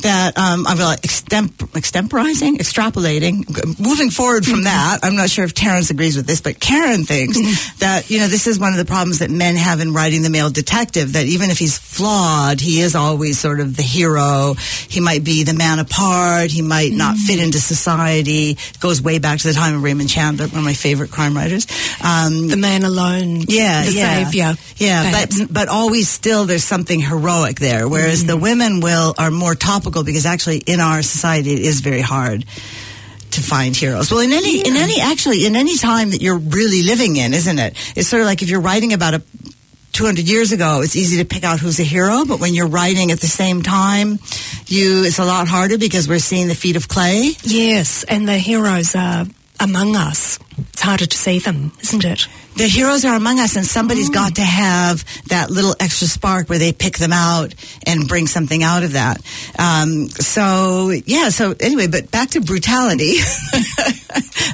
That 0.02 0.38
um, 0.38 0.68
I'm 0.68 0.78
like 0.78 1.02
extemp- 1.02 1.50
extemporizing, 1.74 2.58
extrapolating, 2.58 3.80
moving 3.80 4.12
forward 4.12 4.46
from 4.46 4.66
that. 4.66 5.00
I'm 5.02 5.16
not 5.16 5.32
sure 5.32 5.46
if 5.46 5.56
Terence 5.56 5.90
agrees 5.90 6.16
with 6.16 6.28
this, 6.28 6.42
but 6.42 6.60
Karen 6.60 7.06
thinks 7.06 7.38
that 7.80 8.12
you 8.12 8.20
know 8.20 8.28
this 8.28 8.46
is 8.46 8.60
one 8.60 8.72
of 8.72 8.78
the 8.78 8.86
problems 8.86 9.20
that 9.20 9.32
men 9.32 9.56
have 9.56 9.80
in 9.80 9.94
writing 9.94 10.22
the 10.22 10.30
male 10.30 10.52
detective. 10.52 11.14
That 11.14 11.26
even 11.26 11.50
if 11.50 11.58
he's 11.58 11.78
flawed, 11.78 12.60
he 12.60 12.82
is 12.82 12.94
always 12.96 13.40
sort 13.40 13.60
of 13.60 13.76
the 13.78 13.84
hero. 13.84 14.54
He 14.88 15.00
might 15.00 15.24
be 15.24 15.44
the 15.44 15.56
man 15.56 15.80
apart. 15.80 16.52
He 16.52 16.62
might 16.62 16.92
not 16.92 17.18
fit 17.18 17.40
into 17.40 17.60
society. 17.60 18.52
It 18.52 18.80
goes 18.80 19.02
way 19.02 19.18
back 19.18 19.40
to 19.40 19.48
the 19.48 19.54
time 19.54 19.76
of 19.76 19.84
Raymond 19.84 20.10
Chandler, 20.10 20.48
one 20.52 20.60
of 20.60 20.66
my 20.66 20.74
favorite 20.74 21.12
crime 21.12 21.36
writers. 21.36 21.66
Um, 22.04 22.48
The 22.48 22.58
man 22.58 22.84
alone. 22.84 23.42
yeah, 23.48 23.84
the 23.86 23.92
yeah. 23.94 24.24
savior. 24.24 24.54
Yeah, 24.78 25.04
perhaps. 25.12 25.40
but 25.40 25.54
but 25.54 25.68
always 25.70 26.10
still 26.10 26.46
there's 26.46 26.64
something 26.64 27.00
heroic 27.00 27.60
there. 27.60 27.88
Whereas 27.88 28.26
the 28.26 28.38
women 28.38 28.80
will 28.82 29.14
are 29.18 29.32
more 29.32 29.56
topical 29.56 30.04
because 30.04 30.26
actually 30.26 30.58
in 30.66 30.80
our 30.80 31.02
society 31.02 31.54
it 31.54 31.60
is 31.62 31.82
very 31.82 32.02
hard 32.02 32.46
to 33.32 33.42
find 33.42 33.76
heroes. 33.76 34.12
Well, 34.12 34.20
in 34.20 34.32
any 34.34 34.60
in 34.60 34.76
any 34.76 35.00
actually 35.00 35.46
in 35.46 35.56
any 35.56 35.78
time 35.78 36.10
that 36.12 36.22
you're 36.22 36.38
really 36.38 36.84
living 36.84 37.16
in, 37.16 37.34
isn't 37.34 37.60
it? 37.60 37.76
It's 37.96 38.08
sort 38.10 38.22
of 38.22 38.26
like 38.28 38.42
if 38.42 38.50
you're 38.50 38.62
writing 38.62 38.92
about 38.94 39.14
a 39.14 39.22
200 39.94 40.28
years 40.28 40.52
ago, 40.54 40.82
it's 40.82 40.96
easy 40.96 41.18
to 41.18 41.26
pick 41.26 41.44
out 41.44 41.60
who's 41.60 41.78
a 41.80 41.84
hero, 41.84 42.24
but 42.26 42.40
when 42.40 42.54
you're 42.54 42.68
writing 42.68 43.12
at 43.12 43.20
the 43.20 43.28
same 43.28 43.62
time, 43.62 44.20
you 44.68 45.04
it's 45.04 45.20
a 45.20 45.26
lot 45.26 45.48
harder 45.50 45.78
because 45.78 46.08
we're 46.08 46.20
seeing 46.20 46.48
the 46.48 46.56
feet 46.56 46.76
of 46.78 46.88
clay. 46.88 47.32
Yes, 47.44 48.04
and 48.06 48.28
the 48.28 48.38
heroes 48.38 48.96
are 48.96 49.26
among 49.62 49.96
us. 49.96 50.40
It's 50.58 50.82
harder 50.82 51.06
to 51.06 51.18
see 51.18 51.40
them, 51.40 51.72
isn't 51.82 52.04
it? 52.04 52.28
The 52.56 52.68
heroes 52.68 53.06
are 53.06 53.16
among 53.16 53.40
us 53.40 53.56
and 53.56 53.66
somebody's 53.66 54.10
got 54.10 54.36
to 54.36 54.42
have 54.42 55.04
that 55.28 55.50
little 55.50 55.76
extra 55.80 56.08
spark 56.08 56.50
where 56.50 56.60
they 56.60 56.74
pick 56.74 56.98
them 56.98 57.14
out 57.14 57.54
and 57.86 58.08
bring 58.08 58.28
something 58.28 58.64
out 58.64 58.84
of 58.84 58.94
that. 58.94 59.22
Um, 59.58 60.10
so 60.10 60.92
yeah 61.06 61.30
so 61.30 61.56
anyway 61.60 61.88
but 61.88 62.12
back 62.12 62.32
to 62.32 62.42
brutality. 62.42 63.16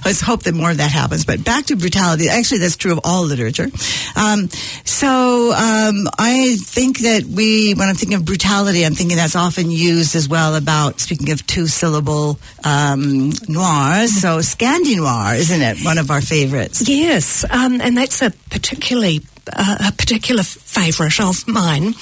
Let's 0.05 0.21
hope 0.21 0.43
that 0.43 0.53
more 0.53 0.71
of 0.71 0.77
that 0.77 0.91
happens. 0.91 1.25
But 1.25 1.43
back 1.43 1.65
to 1.65 1.75
brutality. 1.75 2.29
Actually 2.29 2.59
that's 2.59 2.77
true 2.77 2.91
of 2.91 2.99
all 3.03 3.23
literature. 3.23 3.67
Um, 4.15 4.49
so 4.83 5.51
um, 5.51 6.07
i 6.17 6.55
think 6.59 6.99
that 6.99 7.23
we 7.23 7.73
when 7.73 7.87
i'm 7.87 7.95
thinking 7.95 8.17
of 8.17 8.25
brutality 8.25 8.85
i'm 8.85 8.93
thinking 8.93 9.17
that's 9.17 9.35
often 9.35 9.69
used 9.69 10.15
as 10.15 10.27
well 10.27 10.55
about 10.55 10.99
speaking 10.99 11.31
of 11.31 11.45
two 11.45 11.67
syllable 11.67 12.39
um, 12.63 13.29
noirs. 13.47 14.21
So 14.21 14.39
scandi 14.39 14.97
noir 14.97 15.35
isn't 15.35 15.61
it? 15.61 15.83
One 15.83 15.97
of 15.97 16.11
our 16.11 16.21
favorites. 16.21 16.87
Yes, 16.87 17.45
um, 17.49 17.79
and 17.87 17.97
that's 17.97 18.21
a 18.21 18.31
particularly 18.49 19.21
uh, 19.53 19.77
a 19.87 19.91
particular 19.93 20.43
favourite 20.43 21.21
of 21.21 21.47
mine. 21.47 21.95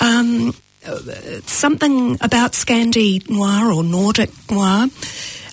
Um, 0.00 0.52
something 1.46 2.18
about 2.20 2.52
Scandi 2.52 3.28
noir 3.30 3.72
or 3.72 3.84
Nordic 3.84 4.30
noir 4.50 4.88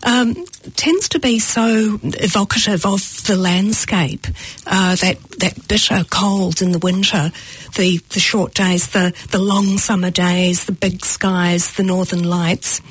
um, 0.03 0.45
tends 0.75 1.09
to 1.09 1.19
be 1.19 1.39
so 1.39 1.99
evocative 2.03 2.85
of 2.85 3.23
the 3.25 3.35
landscape. 3.35 4.27
Uh, 4.65 4.95
that 4.95 5.17
that 5.39 5.67
bitter 5.67 6.03
cold 6.09 6.61
in 6.61 6.71
the 6.71 6.79
winter, 6.79 7.31
the 7.75 7.97
the 8.09 8.19
short 8.19 8.53
days, 8.53 8.89
the 8.89 9.13
the 9.31 9.39
long 9.39 9.77
summer 9.77 10.11
days, 10.11 10.65
the 10.65 10.71
big 10.71 11.05
skies, 11.05 11.73
the 11.73 11.83
northern 11.83 12.23
lights. 12.23 12.81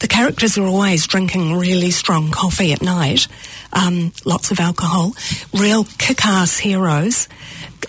The 0.00 0.08
characters 0.08 0.56
are 0.56 0.66
always 0.66 1.06
drinking 1.06 1.56
really 1.56 1.90
strong 1.90 2.30
coffee 2.30 2.72
at 2.72 2.82
night, 2.82 3.26
um, 3.72 4.12
lots 4.24 4.50
of 4.50 4.60
alcohol, 4.60 5.14
real 5.52 5.84
kick-ass 5.98 6.58
heroes, 6.58 7.28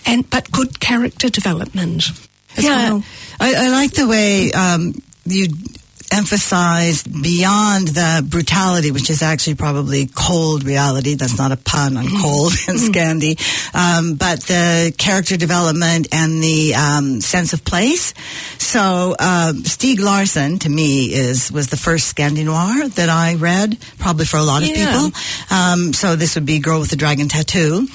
and 0.06 0.28
but 0.28 0.50
good 0.50 0.80
character 0.80 1.28
development 1.28 2.10
as 2.56 2.64
yeah, 2.64 2.90
well. 2.90 3.04
I, 3.38 3.54
I 3.54 3.68
like 3.68 3.92
the 3.92 4.08
way 4.08 4.50
um, 4.52 4.94
you 5.24 5.48
emphasized 6.10 7.10
beyond 7.22 7.88
the 7.88 8.24
brutality, 8.28 8.90
which 8.90 9.10
is 9.10 9.22
actually 9.22 9.54
probably 9.54 10.08
cold 10.14 10.64
reality. 10.64 11.14
That's 11.14 11.38
not 11.38 11.52
a 11.52 11.56
pun 11.56 11.96
on 11.96 12.06
cold 12.20 12.52
and 12.68 12.78
Scandi, 12.78 13.38
um, 13.74 14.14
but 14.14 14.40
the 14.42 14.94
character 14.96 15.36
development 15.36 16.08
and 16.12 16.42
the 16.42 16.74
um, 16.74 17.20
sense 17.20 17.52
of 17.52 17.64
place. 17.64 18.14
So 18.58 19.14
uh, 19.18 19.52
Stieg 19.54 19.98
Larsson, 20.00 20.58
to 20.60 20.68
me, 20.68 21.12
is 21.12 21.50
was 21.52 21.68
the 21.68 21.76
first 21.76 22.14
Scandi 22.14 22.44
noir 22.44 22.88
that 22.88 23.08
I 23.08 23.34
read, 23.34 23.78
probably 23.98 24.24
for 24.26 24.36
a 24.36 24.42
lot 24.42 24.62
of 24.62 24.68
Yeah. 24.68 24.92
people. 24.92 25.10
Um, 25.56 25.92
so 25.92 26.16
this 26.16 26.34
would 26.34 26.46
be 26.46 26.58
Girl 26.58 26.80
with 26.80 26.90
the 26.90 26.96
Dragon 26.96 27.28
Tattoo. 27.28 27.86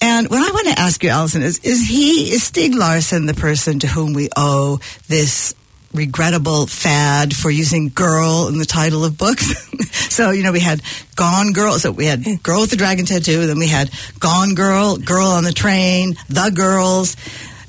And 0.00 0.28
what 0.30 0.38
I 0.38 0.52
want 0.52 0.68
to 0.68 0.78
ask 0.78 1.02
you, 1.02 1.10
Allison, 1.10 1.42
is 1.42 1.58
is 1.64 1.88
he 1.88 2.30
is 2.32 2.48
Stieg 2.48 2.74
Larsson 2.76 3.26
the 3.26 3.34
person 3.34 3.80
to 3.80 3.88
whom 3.88 4.12
we 4.12 4.28
owe 4.36 4.78
this 5.08 5.54
regrettable 5.94 6.66
fad 6.66 7.34
for 7.34 7.50
using 7.50 7.88
girl 7.88 8.48
in 8.48 8.58
the 8.58 8.64
title 8.66 9.04
of 9.04 9.16
books? 9.18 9.46
so 10.14 10.30
you 10.30 10.42
know 10.42 10.52
we 10.52 10.60
had 10.60 10.82
Gone 11.16 11.52
Girl, 11.52 11.78
so 11.78 11.90
we 11.90 12.06
had 12.06 12.24
Girl 12.42 12.60
with 12.60 12.70
the 12.70 12.76
Dragon 12.76 13.04
Tattoo, 13.06 13.46
then 13.46 13.58
we 13.58 13.68
had 13.68 13.90
Gone 14.18 14.54
Girl, 14.54 14.96
Girl 14.96 15.26
on 15.28 15.44
the 15.44 15.52
Train, 15.52 16.16
The 16.28 16.50
Girls, 16.54 17.16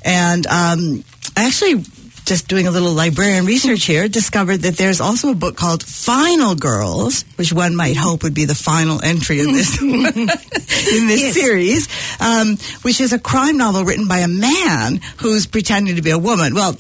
and 0.04 0.46
um, 0.48 1.04
I 1.38 1.46
actually. 1.48 1.84
Just 2.26 2.48
doing 2.48 2.68
a 2.68 2.72
little 2.72 2.92
librarian 2.94 3.48
research 3.48 3.86
here, 3.86 4.08
discovered 4.08 4.58
that 4.58 4.78
there's 4.78 5.02
also 5.02 5.32
a 5.32 5.34
book 5.34 5.56
called 5.56 5.82
Final 5.82 6.54
Girls, 6.54 7.26
which 7.38 7.52
one 7.52 7.76
might 7.76 7.98
hope 7.98 8.22
would 8.22 8.36
be 8.36 8.46
the 8.46 8.54
final 8.54 9.02
entry 9.04 9.40
in 9.40 9.52
this 9.52 9.82
in 9.82 11.08
this 11.08 11.22
Yes. 11.22 11.34
series, 11.34 11.88
um, 12.22 12.58
which 12.84 13.02
is 13.02 13.14
a 13.14 13.18
crime 13.20 13.58
novel 13.58 13.84
written 13.84 14.08
by 14.08 14.20
a 14.20 14.28
man 14.28 15.00
who's 15.18 15.48
pretending 15.48 15.96
to 15.96 16.04
be 16.04 16.12
a 16.12 16.20
woman. 16.20 16.54
Well, 16.54 16.76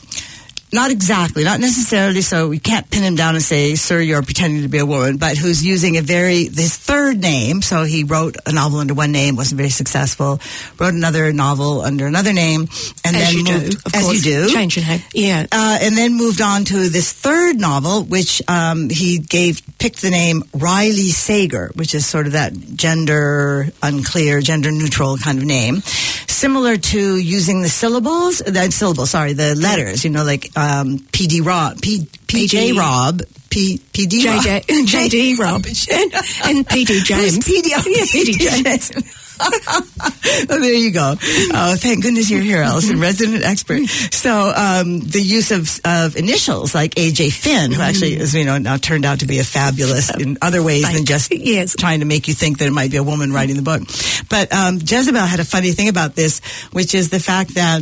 not 0.72 0.92
exactly, 0.92 1.44
not 1.44 1.60
necessarily. 1.60 2.22
So 2.22 2.48
we 2.48 2.60
can't 2.60 2.90
pin 2.90 3.04
him 3.04 3.16
down 3.16 3.36
and 3.36 3.44
say, 3.44 3.76
"Sir, 3.76 4.00
you're 4.02 4.22
pretending 4.22 4.62
to 4.64 4.68
be 4.68 4.78
a 4.78 4.86
woman," 4.86 5.18
but 5.18 5.38
who's 5.38 5.66
using 5.66 5.98
a 5.98 6.02
very 6.02 6.46
his 6.46 6.76
third 6.76 7.20
name. 7.20 7.62
So 7.62 7.84
he 7.84 8.04
wrote 8.04 8.38
a 8.46 8.52
novel 8.52 8.80
under 8.80 8.94
one 8.94 9.12
name, 9.12 9.36
wasn't 9.36 9.58
very 9.58 9.70
successful. 9.70 10.40
Wrote 10.80 10.94
another 10.94 11.32
novel 11.34 11.82
under 11.82 12.06
another 12.08 12.34
name, 12.34 12.68
and 13.04 13.16
as 13.16 13.22
then 13.24 13.34
you 13.34 13.44
moved, 13.44 13.72
do, 13.72 13.78
of 13.86 13.96
as 13.96 14.04
course. 14.04 14.16
you 14.16 14.22
do, 14.22 14.50
Change 14.54 14.78
your 14.78 14.86
name. 14.86 15.02
Yeah. 15.14 15.46
uh, 15.52 15.80
and 15.82 15.98
then 15.98 16.16
moved 16.16 16.42
on 16.42 16.66
to 16.66 16.90
this 16.90 17.12
third 17.12 17.60
novel, 17.60 18.04
which 18.04 18.42
um, 18.48 18.90
he 18.90 19.18
gave 19.20 19.62
picked 19.80 20.02
the 20.02 20.10
name 20.10 20.44
Riley 20.54 21.10
Sager, 21.10 21.72
which 21.76 21.96
is 21.96 22.06
sort 22.06 22.28
of 22.28 22.34
that 22.34 22.54
gender 22.76 23.70
unclear, 23.82 24.42
gender 24.42 24.72
neutral 24.72 25.18
kind 25.18 25.38
of 25.40 25.46
name, 25.46 25.82
similar 26.30 26.78
to 26.78 27.18
using 27.18 27.62
the 27.62 27.70
syllables, 27.70 28.40
the 28.40 28.72
syllables, 28.72 29.12
sorry, 29.12 29.34
the 29.34 29.56
letters. 29.56 30.04
You 30.04 30.12
know, 30.12 30.24
like 30.24 30.56
um, 30.58 31.00
PD 31.00 31.46
Robb, 31.46 31.82
P, 31.82 32.08
PJ. 32.28 32.78
Robb, 32.78 33.22
P, 33.50 33.82
PD 33.94 34.25
Robb. 34.25 34.44
JJ, 34.44 34.62
JD 34.65 35.38
Robb 35.39 35.65
and, 35.65 36.13
and 36.58 36.68
PD 36.68 37.03
James. 37.03 37.39
PD? 37.39 37.70
Yeah, 37.70 37.79
PD 37.79 38.34
James. 38.63 39.15
oh, 39.41 40.60
there 40.60 40.74
you 40.74 40.91
go. 40.91 41.15
Oh, 41.53 41.75
thank 41.77 42.03
goodness 42.03 42.29
you're 42.29 42.41
here, 42.41 42.62
Alison, 42.62 43.00
resident 43.01 43.44
expert. 43.44 43.88
So, 43.88 44.51
um, 44.56 45.00
the 45.00 45.22
use 45.22 45.51
of, 45.51 45.79
of 45.86 46.18
initials 46.18 46.75
like 46.75 46.96
AJ 46.96 47.32
Finn, 47.32 47.72
who 47.72 47.82
actually 47.82 48.15
is, 48.15 48.36
you 48.36 48.44
know, 48.44 48.58
now 48.58 48.77
turned 48.77 49.06
out 49.06 49.20
to 49.20 49.25
be 49.25 49.39
a 49.39 49.44
fabulous 49.44 50.13
in 50.13 50.38
other 50.41 50.62
ways 50.62 50.91
than 50.91 51.06
just 51.06 51.32
yes. 51.32 51.75
trying 51.75 52.01
to 52.01 52.06
make 52.06 52.27
you 52.27 52.34
think 52.34 52.58
that 52.58 52.68
it 52.68 52.74
might 52.74 52.91
be 52.91 52.98
a 52.98 53.03
woman 53.03 53.32
writing 53.32 53.56
the 53.56 53.62
book. 53.62 53.82
But 54.29 54.53
um, 54.53 54.75
Jezebel 54.75 55.25
had 55.25 55.39
a 55.39 55.46
funny 55.46 55.72
thing 55.72 55.88
about 55.88 56.15
this, 56.15 56.41
which 56.72 56.94
is 56.94 57.10
the 57.10 57.20
fact 57.20 57.56
that 57.56 57.82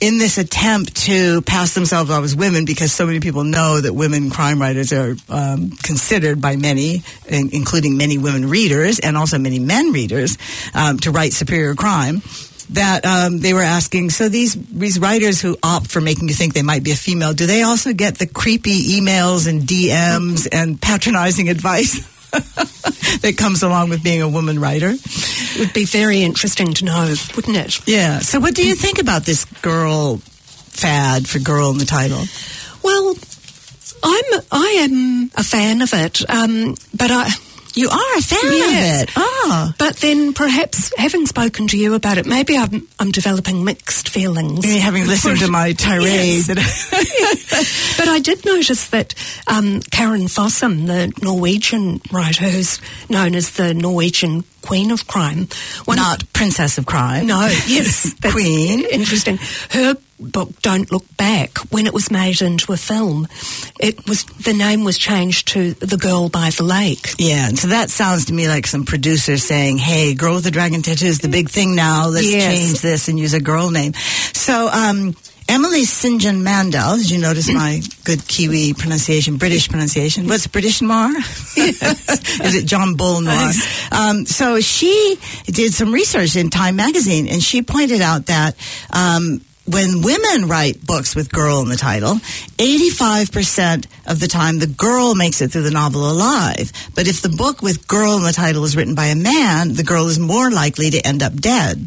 in 0.00 0.18
this 0.18 0.38
attempt 0.38 0.96
to 1.06 1.42
pass 1.42 1.74
themselves 1.74 2.10
off 2.10 2.22
as 2.24 2.36
women, 2.36 2.64
because 2.64 2.92
so 2.92 3.06
many 3.06 3.20
people 3.20 3.44
know 3.44 3.80
that 3.80 3.92
women 3.92 4.30
crime 4.30 4.60
writers 4.60 4.92
are 4.92 5.16
um, 5.28 5.70
considered 5.70 6.40
by 6.40 6.56
many, 6.56 7.02
in- 7.28 7.50
including 7.52 7.96
many 7.96 8.18
women 8.18 8.48
readers 8.48 8.98
and 8.98 9.16
also 9.16 9.38
many 9.38 9.58
men 9.58 9.92
readers, 9.92 10.38
um, 10.74 10.98
to 10.98 11.10
write 11.10 11.32
superior 11.32 11.74
crime. 11.74 12.22
That 12.70 13.06
um, 13.06 13.38
they 13.38 13.54
were 13.54 13.62
asking, 13.62 14.10
so 14.10 14.28
these 14.28 14.54
these 14.54 14.98
writers 14.98 15.40
who 15.40 15.56
opt 15.62 15.86
for 15.90 16.02
making 16.02 16.28
you 16.28 16.34
think 16.34 16.52
they 16.52 16.62
might 16.62 16.84
be 16.84 16.90
a 16.92 16.96
female, 16.96 17.32
do 17.32 17.46
they 17.46 17.62
also 17.62 17.94
get 17.94 18.18
the 18.18 18.26
creepy 18.26 19.00
emails 19.00 19.48
and 19.48 19.62
DMs 19.62 20.46
and 20.52 20.78
patronizing 20.78 21.48
advice 21.48 22.06
that 23.22 23.34
comes 23.36 23.62
along 23.62 23.90
with 23.90 24.02
being 24.02 24.22
a 24.22 24.28
woman 24.28 24.58
writer? 24.58 24.90
It 24.90 25.58
Would 25.58 25.72
be 25.72 25.84
very 25.84 26.22
interesting 26.22 26.72
to 26.74 26.84
know, 26.84 27.14
wouldn't 27.36 27.56
it? 27.56 27.86
Yeah. 27.86 28.20
So, 28.20 28.40
what 28.40 28.54
do 28.54 28.66
you 28.66 28.74
think 28.74 29.00
about 29.00 29.24
this 29.24 29.44
girl 29.62 30.18
fad 30.18 31.28
for 31.28 31.38
girl 31.38 31.70
in 31.70 31.78
the 31.78 31.84
title? 31.84 32.24
Well, 32.82 33.14
I'm 34.04 34.40
I 34.52 34.76
am 34.80 35.30
a 35.36 35.42
fan 35.42 35.82
of 35.82 35.92
it, 35.92 36.28
um, 36.30 36.74
but 36.94 37.10
I. 37.10 37.30
You 37.74 37.88
are 37.88 38.18
a 38.18 38.22
fan 38.22 38.38
Yes. 38.42 39.02
of 39.02 39.08
it. 39.08 39.12
Oh. 39.16 39.72
But 39.78 39.96
then, 39.96 40.32
perhaps 40.32 40.92
having 40.96 41.26
spoken 41.26 41.68
to 41.68 41.76
you 41.76 41.94
about 41.94 42.18
it, 42.18 42.26
maybe 42.26 42.56
I'm, 42.56 42.88
I'm 42.98 43.10
developing 43.12 43.64
mixed 43.64 44.08
feelings. 44.08 44.64
Having 44.64 45.06
listened 45.06 45.38
to 45.40 45.48
my 45.48 45.72
tirade, 45.78 46.04
Yes. 46.48 47.94
But 47.98 48.08
I 48.08 48.20
did 48.20 48.44
notice 48.44 48.88
that 48.88 49.14
um, 49.46 49.80
Karin 49.90 50.22
Fossum, 50.28 50.86
the 50.86 51.12
Norwegian 51.22 52.00
writer 52.12 52.44
who's 52.44 52.80
known 53.08 53.34
as 53.34 53.50
the 53.52 53.74
Norwegian 53.74 54.44
Queen 54.62 54.90
of 54.90 55.06
Crime, 55.06 55.48
one 55.84 55.96
not 55.96 56.30
Princess 56.32 56.78
of 56.78 56.86
Crime. 56.86 57.26
No, 57.26 57.46
yes, 57.66 58.14
Queen. 58.32 58.84
Interesting. 58.84 59.38
Her 59.70 59.96
book 60.20 60.50
"Don't 60.62 60.90
Look 60.90 61.04
Back" 61.16 61.58
when 61.70 61.86
it 61.86 61.94
was 61.94 62.10
made 62.10 62.40
into 62.42 62.72
a 62.72 62.76
film, 62.76 63.28
it 63.80 64.06
was 64.08 64.24
the 64.24 64.52
name 64.52 64.84
was 64.84 64.98
changed 64.98 65.48
to 65.48 65.74
"The 65.74 65.96
Girl 65.96 66.28
by 66.28 66.50
the 66.50 66.64
Lake." 66.64 67.14
Yeah, 67.18 67.48
and 67.48 67.58
so 67.58 67.68
that 67.68 67.90
sounds 67.90 68.26
to 68.26 68.32
me 68.32 68.48
like 68.48 68.66
some 68.66 68.84
producer 68.84 69.36
saying, 69.38 69.78
"Hey, 69.78 70.14
girl 70.14 70.34
with 70.34 70.44
the 70.44 70.50
dragon 70.50 70.82
tattoo 70.82 71.06
is 71.06 71.20
the 71.20 71.28
big 71.28 71.48
thing 71.48 71.74
now. 71.74 72.08
Let's 72.08 72.30
Yes. 72.30 72.44
change 72.58 72.80
this 72.80 73.08
and 73.08 73.18
use 73.18 73.34
a 73.34 73.40
girl 73.40 73.70
name." 73.70 73.94
So, 74.32 74.68
um, 74.68 75.14
Emily 75.48 75.84
St. 75.84 76.20
John 76.20 76.42
Mandel, 76.42 76.98
did 76.98 77.10
you 77.10 77.18
notice 77.18 77.52
my 77.52 77.80
good 78.04 78.26
Kiwi 78.28 78.74
pronunciation, 78.74 79.38
British 79.38 79.68
pronunciation? 79.70 80.26
What's 80.28 80.46
British 80.46 80.82
Noir? 80.82 81.10
is 81.56 82.54
it 82.54 82.66
John 82.66 82.96
Bull 82.96 83.22
Noir? 83.22 83.52
Um, 83.90 84.26
so 84.26 84.60
she 84.60 85.18
did 85.46 85.72
some 85.72 85.90
research 85.92 86.36
in 86.36 86.50
Time 86.50 86.76
magazine, 86.76 87.26
and 87.28 87.42
she 87.42 87.62
pointed 87.62 88.02
out 88.02 88.26
that. 88.26 88.56
Um, 88.92 89.40
when 89.70 90.00
women 90.00 90.48
write 90.48 90.86
books 90.86 91.14
with 91.14 91.30
girl 91.30 91.60
in 91.60 91.68
the 91.68 91.76
title, 91.76 92.14
85% 92.56 93.86
of 94.06 94.18
the 94.18 94.26
time 94.26 94.58
the 94.58 94.66
girl 94.66 95.14
makes 95.14 95.42
it 95.42 95.52
through 95.52 95.64
the 95.64 95.70
novel 95.70 96.10
alive. 96.10 96.72
But 96.94 97.06
if 97.06 97.20
the 97.20 97.28
book 97.28 97.60
with 97.60 97.86
girl 97.86 98.16
in 98.16 98.22
the 98.22 98.32
title 98.32 98.64
is 98.64 98.76
written 98.76 98.94
by 98.94 99.06
a 99.06 99.14
man, 99.14 99.74
the 99.74 99.84
girl 99.84 100.06
is 100.06 100.18
more 100.18 100.50
likely 100.50 100.88
to 100.88 101.06
end 101.06 101.22
up 101.22 101.34
dead. 101.34 101.86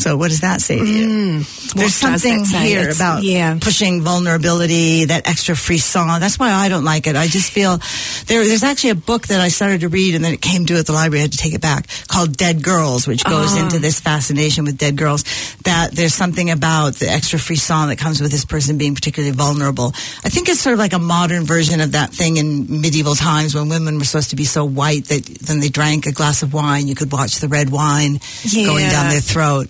So 0.00 0.16
what 0.16 0.28
does 0.30 0.40
that 0.40 0.60
say 0.62 0.78
to 0.78 0.84
you? 0.86 1.06
There's 1.44 1.46
Mm. 1.70 1.76
Does 1.76 1.94
something 1.94 2.44
here 2.46 2.80
It's- 2.80 2.96
about 2.96 3.22
yeah. 3.22 3.56
pushing 3.60 4.02
vulnerability, 4.02 5.04
that 5.06 5.26
extra 5.28 5.54
frisson. 5.54 6.18
That's 6.20 6.38
why 6.38 6.50
I 6.52 6.68
don't 6.68 6.84
like 6.84 7.06
it. 7.06 7.14
I 7.16 7.28
just 7.28 7.50
feel 7.52 7.80
there, 8.26 8.42
there's 8.46 8.62
actually 8.64 8.90
a 8.90 8.94
book 8.96 9.28
that 9.28 9.40
I 9.40 9.48
started 9.48 9.82
to 9.82 9.88
read 9.88 10.14
and 10.14 10.24
then 10.24 10.32
it 10.32 10.40
came 10.40 10.64
due 10.64 10.76
at 10.78 10.86
the 10.86 10.92
library. 10.92 11.20
I 11.20 11.22
had 11.22 11.32
to 11.32 11.38
take 11.38 11.54
it 11.54 11.60
back 11.60 11.86
called 12.08 12.36
Dead 12.36 12.62
Girls, 12.62 13.06
which 13.06 13.22
goes 13.24 13.52
Ah. 13.52 13.62
into 13.64 13.78
this 13.78 14.00
fascination 14.00 14.64
with 14.64 14.78
dead 14.78 14.96
girls. 14.96 15.22
That 15.64 15.94
there's 15.94 16.14
something 16.14 16.50
about 16.50 16.96
the 16.96 17.08
extra 17.10 17.38
frisson 17.38 17.88
that 17.88 17.96
comes 17.98 18.20
with 18.20 18.30
this 18.32 18.44
person 18.44 18.78
being 18.78 18.94
particularly 18.94 19.34
vulnerable. 19.34 19.94
I 20.24 20.28
think 20.30 20.48
it's 20.48 20.60
sort 20.60 20.72
of 20.72 20.78
like 20.78 20.92
a 20.94 20.98
modern 20.98 21.44
version 21.44 21.80
of 21.80 21.92
that 21.92 22.12
thing 22.12 22.36
in 22.38 22.80
medieval 22.80 23.14
times 23.14 23.54
when 23.54 23.68
women 23.68 23.98
were 23.98 24.04
supposed 24.04 24.30
to 24.30 24.36
be 24.36 24.44
so 24.44 24.64
white 24.64 25.06
that 25.08 25.24
then 25.42 25.60
they 25.60 25.68
drank 25.68 26.06
a 26.06 26.12
glass 26.12 26.42
of 26.42 26.52
wine. 26.52 26.88
You 26.88 26.94
could 26.94 27.12
watch 27.12 27.36
the 27.40 27.48
red 27.48 27.68
wine 27.70 28.18
going 28.52 28.88
down 28.88 29.10
their 29.10 29.20
throat. 29.20 29.68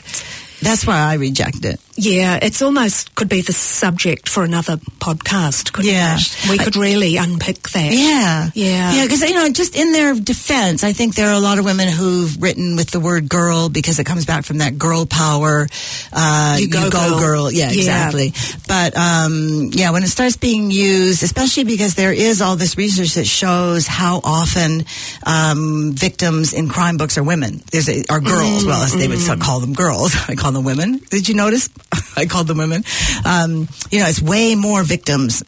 That's 0.62 0.86
why 0.86 0.98
I 0.98 1.14
reject 1.14 1.64
it. 1.64 1.80
Yeah, 2.02 2.38
it's 2.40 2.62
almost 2.62 3.14
could 3.14 3.28
be 3.28 3.42
the 3.42 3.52
subject 3.52 4.28
for 4.28 4.42
another 4.44 4.76
podcast. 5.00 5.72
Couldn't 5.72 5.90
Yeah. 5.92 6.16
it? 6.18 6.36
we 6.50 6.58
could 6.58 6.76
really 6.76 7.16
unpick 7.16 7.68
that. 7.70 7.92
Yeah. 7.92 8.50
Yeah. 8.54 8.92
Yeah, 8.94 9.04
because, 9.04 9.22
you 9.22 9.34
know, 9.34 9.48
just 9.50 9.76
in 9.76 9.92
their 9.92 10.14
defense, 10.14 10.82
I 10.82 10.92
think 10.92 11.14
there 11.14 11.28
are 11.28 11.34
a 11.34 11.40
lot 11.40 11.58
of 11.58 11.64
women 11.64 11.88
who've 11.88 12.40
written 12.40 12.76
with 12.76 12.90
the 12.90 13.00
word 13.00 13.28
girl 13.28 13.68
because 13.68 13.98
it 13.98 14.04
comes 14.04 14.24
back 14.24 14.44
from 14.44 14.58
that 14.58 14.78
girl 14.78 15.04
power. 15.06 15.68
Uh, 16.12 16.56
You 16.60 16.68
go 16.68 16.88
girl. 16.90 17.50
Yeah, 17.50 17.70
Yeah. 17.70 17.78
exactly. 17.78 18.32
But, 18.66 18.96
um, 18.96 19.70
yeah, 19.72 19.90
when 19.90 20.02
it 20.02 20.08
starts 20.08 20.36
being 20.36 20.70
used, 20.70 21.22
especially 21.22 21.64
because 21.64 21.94
there 21.94 22.12
is 22.12 22.40
all 22.40 22.56
this 22.56 22.76
research 22.76 23.14
that 23.14 23.26
shows 23.26 23.86
how 23.86 24.20
often, 24.24 24.84
um, 25.26 25.92
victims 25.94 26.52
in 26.52 26.68
crime 26.68 26.96
books 26.96 27.18
are 27.18 27.22
women. 27.22 27.62
There's 27.70 27.88
a, 27.88 28.04
are 28.08 28.20
girls. 28.20 28.64
Well, 28.64 28.82
as 28.82 28.92
they 28.94 29.06
would 29.08 29.18
Mm-hmm. 29.20 29.40
call 29.42 29.60
them 29.60 29.74
girls. 29.74 30.14
I 30.28 30.34
call 30.34 30.52
them 30.52 30.64
women. 30.64 31.00
Did 31.10 31.28
you 31.28 31.34
notice? 31.34 31.68
I 32.16 32.26
called 32.26 32.46
them 32.46 32.58
women. 32.58 32.84
Um, 33.24 33.68
you 33.90 34.00
know, 34.00 34.06
it's 34.06 34.22
way 34.22 34.54
more 34.54 34.82
victims 34.82 35.42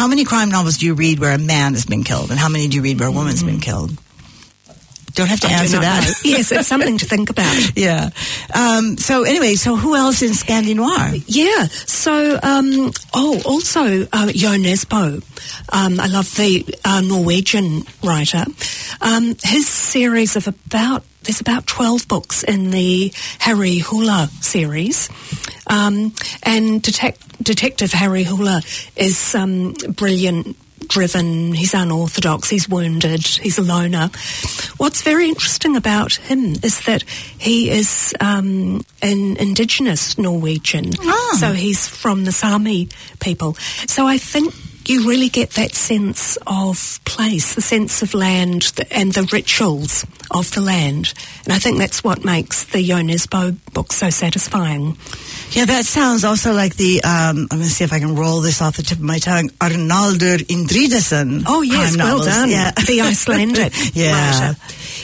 how 0.00 0.06
many 0.06 0.24
crime 0.24 0.48
novels 0.48 0.78
do 0.78 0.86
you 0.86 0.94
read 0.94 1.18
where 1.18 1.34
a 1.34 1.38
man 1.38 1.74
has 1.74 1.84
been 1.84 2.04
killed, 2.04 2.30
and 2.30 2.38
how 2.38 2.48
many 2.48 2.68
do 2.68 2.76
you 2.76 2.82
read 2.82 2.98
where 2.98 3.10
a 3.10 3.12
woman's 3.12 3.42
been 3.42 3.60
killed? 3.60 3.90
Don't 5.14 5.28
have 5.28 5.40
to 5.40 5.48
I 5.48 5.52
answer 5.52 5.78
that. 5.78 6.20
yes, 6.24 6.52
it's 6.52 6.68
something 6.68 6.98
to 6.98 7.04
think 7.04 7.30
about. 7.30 7.54
yeah. 7.76 8.10
Um, 8.54 8.96
so 8.96 9.24
anyway, 9.24 9.54
so 9.54 9.76
who 9.76 9.94
else 9.96 10.22
in 10.22 10.30
Scandinoir? 10.32 11.22
Yeah. 11.26 11.66
So, 11.66 12.38
um, 12.42 12.92
oh, 13.14 13.40
also 13.44 14.02
uh, 14.12 14.32
Jo 14.32 14.50
Nesbo. 14.56 15.22
Um, 15.72 16.00
I 16.00 16.06
love 16.06 16.34
the 16.36 16.64
uh, 16.84 17.00
Norwegian 17.00 17.82
writer. 18.02 18.44
Um, 19.00 19.36
his 19.42 19.68
series 19.68 20.36
of 20.36 20.48
about 20.48 21.04
there's 21.22 21.40
about 21.40 21.66
twelve 21.66 22.08
books 22.08 22.42
in 22.42 22.70
the 22.70 23.12
Harry 23.40 23.78
Hole 23.78 24.26
series, 24.40 25.10
um, 25.66 26.14
and 26.42 26.82
detect, 26.82 27.42
Detective 27.42 27.92
Harry 27.92 28.24
Hole 28.24 28.60
is 28.96 29.34
um, 29.34 29.74
brilliant. 29.96 30.56
Driven, 30.90 31.52
he's 31.52 31.72
unorthodox, 31.72 32.50
he's 32.50 32.68
wounded, 32.68 33.24
he's 33.24 33.58
a 33.58 33.62
loner. 33.62 34.10
What's 34.76 35.02
very 35.02 35.28
interesting 35.28 35.76
about 35.76 36.14
him 36.14 36.56
is 36.64 36.84
that 36.86 37.04
he 37.38 37.70
is 37.70 38.12
um, 38.20 38.84
an 39.00 39.36
indigenous 39.36 40.18
Norwegian. 40.18 40.90
Ah. 41.00 41.36
So 41.38 41.52
he's 41.52 41.86
from 41.86 42.24
the 42.24 42.32
Sami 42.32 42.88
people. 43.20 43.54
So 43.86 44.06
I 44.06 44.18
think 44.18 44.52
you 44.90 45.08
really 45.08 45.28
get 45.28 45.50
that 45.50 45.74
sense 45.74 46.36
of 46.46 46.98
place, 47.04 47.54
the 47.54 47.62
sense 47.62 48.02
of 48.02 48.12
land 48.12 48.72
and 48.90 49.12
the 49.12 49.22
rituals 49.32 50.04
of 50.30 50.50
the 50.52 50.60
land. 50.60 51.14
And 51.44 51.52
I 51.52 51.58
think 51.58 51.78
that's 51.78 52.02
what 52.04 52.24
makes 52.24 52.64
the 52.64 52.82
Jo 52.84 52.96
Nesbo 52.96 53.56
book 53.72 53.92
so 53.92 54.10
satisfying. 54.10 54.96
Yeah, 55.52 55.64
that 55.66 55.84
sounds 55.84 56.24
also 56.24 56.52
like 56.52 56.76
the. 56.76 57.02
Um, 57.02 57.46
I'm 57.50 57.58
going 57.58 57.62
to 57.62 57.68
see 57.68 57.84
if 57.84 57.92
I 57.92 57.98
can 58.00 58.14
roll 58.14 58.40
this 58.40 58.60
off 58.62 58.76
the 58.76 58.82
tip 58.82 58.98
of 58.98 59.04
my 59.04 59.18
tongue. 59.18 59.48
Arnaldur 59.60 60.38
Indridason. 60.46 61.44
Oh 61.46 61.62
yes, 61.62 61.96
well 61.96 62.08
novels. 62.18 62.26
done. 62.26 62.50
Yeah, 62.50 62.70
The 62.72 63.00
Icelandic 63.10 63.72
Yeah. 63.94 64.12
writer. 64.40 64.56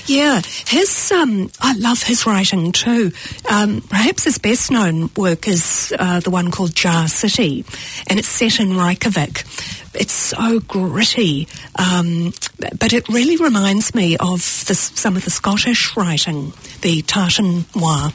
Yeah, 0.07 0.41
his 0.69 1.11
um, 1.11 1.51
I 1.61 1.75
love 1.77 2.03
his 2.03 2.27
writing 2.27 2.71
too. 2.71 3.11
Um, 3.51 3.81
perhaps 3.81 4.23
his 4.25 4.39
best 4.39 4.71
known 4.71 5.11
work 5.17 5.49
is 5.49 5.93
uh, 5.99 6.21
the 6.21 6.31
one 6.31 6.53
called 6.53 6.77
Jar 6.77 7.09
City, 7.09 7.65
and 8.07 8.19
it's 8.19 8.29
set 8.29 8.61
in 8.61 8.77
Reykjavik. 8.77 9.43
It's 9.95 10.13
so 10.13 10.61
gritty, 10.61 11.49
um, 11.77 12.33
but 12.79 12.93
it 12.93 13.09
really 13.09 13.37
reminds 13.37 13.95
me 13.95 14.17
of 14.19 14.41
the, 14.67 14.75
some 14.75 15.17
of 15.17 15.25
the 15.25 15.31
Scottish 15.31 15.97
writing, 15.97 16.53
the 16.83 17.03
Tartan 17.03 17.65
Noir. 17.75 18.13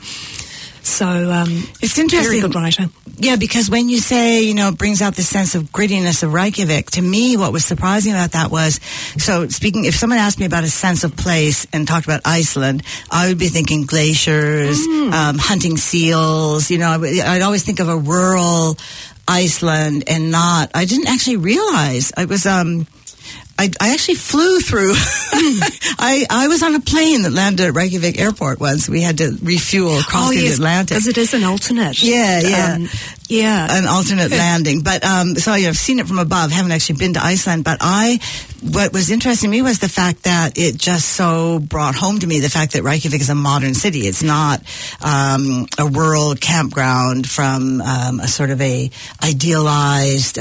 So 0.83 1.05
um, 1.31 1.63
It's 1.81 1.93
very 1.95 2.03
interesting. 2.05 2.41
good 2.41 2.55
writer. 2.55 2.89
Yeah, 3.17 3.35
because 3.35 3.69
when 3.69 3.87
you 3.87 3.99
say, 3.99 4.41
you 4.41 4.55
know, 4.55 4.69
it 4.69 4.77
brings 4.79 5.01
out 5.01 5.15
the 5.15 5.21
sense 5.21 5.53
of 5.53 5.71
grittiness 5.71 6.23
of 6.23 6.33
Reykjavik, 6.33 6.89
to 6.91 7.01
me, 7.01 7.37
what 7.37 7.53
was 7.53 7.63
surprising 7.63 8.13
about 8.13 8.31
that 8.31 8.49
was, 8.49 8.79
so 9.17 9.47
speaking, 9.49 9.85
if 9.85 9.95
someone 9.95 10.17
asked 10.17 10.39
me 10.39 10.45
about 10.45 10.63
a 10.63 10.69
sense 10.69 11.03
of 11.03 11.15
place 11.15 11.67
and 11.71 11.87
talked 11.87 12.05
about 12.05 12.21
Iceland, 12.25 12.81
I 13.11 13.27
would 13.27 13.37
be 13.37 13.47
thinking 13.49 13.85
glaciers, 13.85 14.79
um, 15.13 15.37
hunting 15.37 15.77
seals, 15.77 16.71
you 16.71 16.79
know, 16.79 16.89
I 16.89 16.97
would- 16.97 17.41
always 17.43 17.61
think 17.63 17.79
of 17.79 17.87
a 17.89 17.97
rural 17.97 18.77
Iceland 19.27 20.05
and 20.07 20.31
not, 20.31 20.71
I 20.73 20.85
didn't 20.85 21.07
actually 21.07 21.37
realize 21.37 22.11
I 22.17 22.25
was, 22.25 22.45
um, 22.47 22.87
I, 23.57 23.69
I 23.79 23.93
actually 23.93 24.15
flew 24.15 24.59
through. 24.59 24.93
I, 24.95 26.25
I 26.29 26.47
was 26.47 26.63
on 26.63 26.73
a 26.75 26.79
plane 26.79 27.23
that 27.23 27.31
landed 27.31 27.67
at 27.67 27.73
Reykjavik 27.73 28.19
Airport 28.19 28.59
once. 28.59 28.89
We 28.89 29.01
had 29.01 29.19
to 29.19 29.37
refuel 29.41 30.01
crossing 30.01 30.39
the 30.39 30.47
Atlantic 30.47 30.97
because 30.97 31.07
it 31.07 31.17
is 31.17 31.33
an 31.33 31.43
alternate. 31.43 32.01
Yeah, 32.01 32.41
yeah. 32.41 32.73
Um, 32.75 32.87
yeah. 33.29 33.67
an 33.69 33.85
alternate 33.85 34.31
landing. 34.45 34.81
But 34.81 35.05
um, 35.05 35.35
so 35.35 35.53
you 35.53 35.63
know, 35.63 35.69
I've 35.69 35.77
seen 35.77 35.99
it 35.99 36.07
from 36.07 36.19
above. 36.19 36.51
Haven't 36.51 36.71
actually 36.71 36.97
been 36.97 37.13
to 37.13 37.23
Iceland, 37.23 37.63
but 37.63 37.77
I. 37.81 38.19
What 38.61 38.93
was 38.93 39.09
interesting 39.09 39.49
to 39.49 39.51
me 39.51 39.63
was 39.63 39.79
the 39.79 39.89
fact 39.89 40.23
that 40.23 40.55
it 40.55 40.77
just 40.77 41.09
so 41.09 41.57
brought 41.57 41.95
home 41.95 42.19
to 42.19 42.27
me 42.27 42.41
the 42.41 42.49
fact 42.49 42.73
that 42.73 42.83
Reykjavik 42.83 43.19
is 43.19 43.31
a 43.31 43.35
modern 43.35 43.73
city. 43.73 44.01
It's 44.01 44.21
not 44.21 44.61
um, 45.03 45.65
a 45.79 45.87
rural 45.87 46.35
campground 46.35 47.27
from 47.27 47.81
um, 47.81 48.19
a 48.19 48.27
sort 48.27 48.51
of 48.51 48.61
a 48.61 48.91
idealized. 49.23 50.37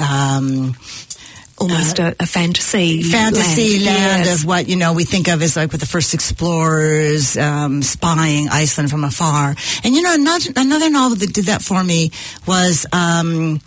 Almost 1.60 1.98
a, 1.98 2.16
a 2.18 2.26
fantasy 2.26 3.02
fantasy 3.02 3.84
land, 3.84 4.24
Yes. 4.24 4.40
of 4.40 4.46
what 4.46 4.66
you 4.68 4.76
know 4.76 4.94
we 4.94 5.04
think 5.04 5.28
of 5.28 5.42
as 5.42 5.56
like 5.56 5.72
with 5.72 5.80
the 5.80 5.86
first 5.86 6.14
explorers 6.14 7.36
um, 7.36 7.82
spying 7.82 8.48
Iceland 8.48 8.90
from 8.90 9.04
afar. 9.04 9.54
And 9.84 9.94
you 9.94 10.00
know 10.00 10.14
another, 10.14 10.50
another 10.56 10.88
novel 10.90 11.18
that 11.18 11.32
did 11.34 11.44
that 11.46 11.62
for 11.62 11.84
me 11.84 12.10
was. 12.46 12.86
Um, 12.92 13.60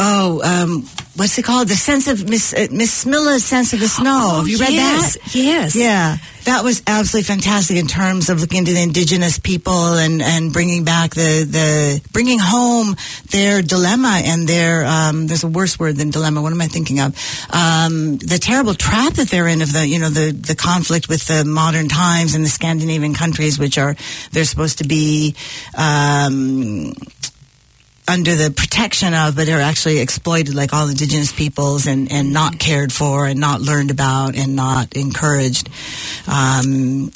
Oh, 0.00 0.40
um, 0.44 0.88
what's 1.18 1.36
it 1.38 1.44
called? 1.44 1.68
The 1.68 1.74
sense 1.76 2.08
of 2.08 2.28
Miss 2.28 2.54
uh, 2.54 2.68
Miss 2.70 3.04
Smilla's 3.04 3.44
sense 3.44 3.72
of 3.74 3.80
the 3.80 3.88
snow. 3.88 4.36
Have 4.38 4.48
you 4.48 4.56
read 4.58 4.70
Oh, 4.70 4.72
yes, 4.72 5.14
that? 5.18 5.34
yes. 5.34 5.76
Yeah, 5.76 6.16
that 6.44 6.64
was 6.64 6.82
absolutely 6.86 7.26
fantastic 7.26 7.76
in 7.76 7.86
terms 7.86 8.30
of 8.30 8.40
looking 8.40 8.58
into 8.58 8.72
the 8.72 8.80
indigenous 8.82 9.38
people 9.38 9.94
and, 9.94 10.22
and 10.22 10.52
bringing 10.52 10.84
back 10.84 11.14
the, 11.14 11.44
the 11.44 12.00
bringing 12.12 12.38
home 12.40 12.96
their 13.30 13.60
dilemma 13.60 14.22
and 14.24 14.48
their 14.48 14.84
um, 14.86 15.26
there's 15.26 15.44
a 15.44 15.48
worse 15.48 15.78
word 15.78 15.96
than 15.96 16.10
dilemma. 16.10 16.40
What 16.40 16.52
am 16.52 16.60
I 16.60 16.68
thinking 16.68 17.00
of? 17.00 17.14
Um, 17.52 18.16
the 18.18 18.38
terrible 18.40 18.74
trap 18.74 19.14
that 19.14 19.28
they're 19.28 19.48
in 19.48 19.60
of 19.60 19.72
the 19.72 19.86
you 19.86 19.98
know 19.98 20.08
the 20.10 20.32
the 20.32 20.54
conflict 20.54 21.08
with 21.08 21.26
the 21.26 21.44
modern 21.44 21.88
times 21.88 22.34
and 22.34 22.44
the 22.44 22.48
Scandinavian 22.48 23.12
countries, 23.14 23.58
which 23.58 23.76
are 23.76 23.96
they're 24.32 24.44
supposed 24.44 24.78
to 24.78 24.84
be. 24.86 25.34
Um, 25.76 26.92
under 28.08 28.34
the 28.34 28.50
protection 28.50 29.14
of, 29.14 29.36
but 29.36 29.48
are 29.48 29.60
actually 29.60 29.98
exploited 29.98 30.54
like 30.54 30.72
all 30.72 30.88
indigenous 30.88 31.32
peoples 31.32 31.86
and, 31.86 32.10
and 32.10 32.32
not 32.32 32.58
cared 32.58 32.92
for 32.92 33.26
and 33.26 33.38
not 33.38 33.60
learned 33.60 33.90
about 33.90 34.36
and 34.36 34.56
not 34.56 34.94
encouraged. 34.96 35.68
Um, 36.26 37.10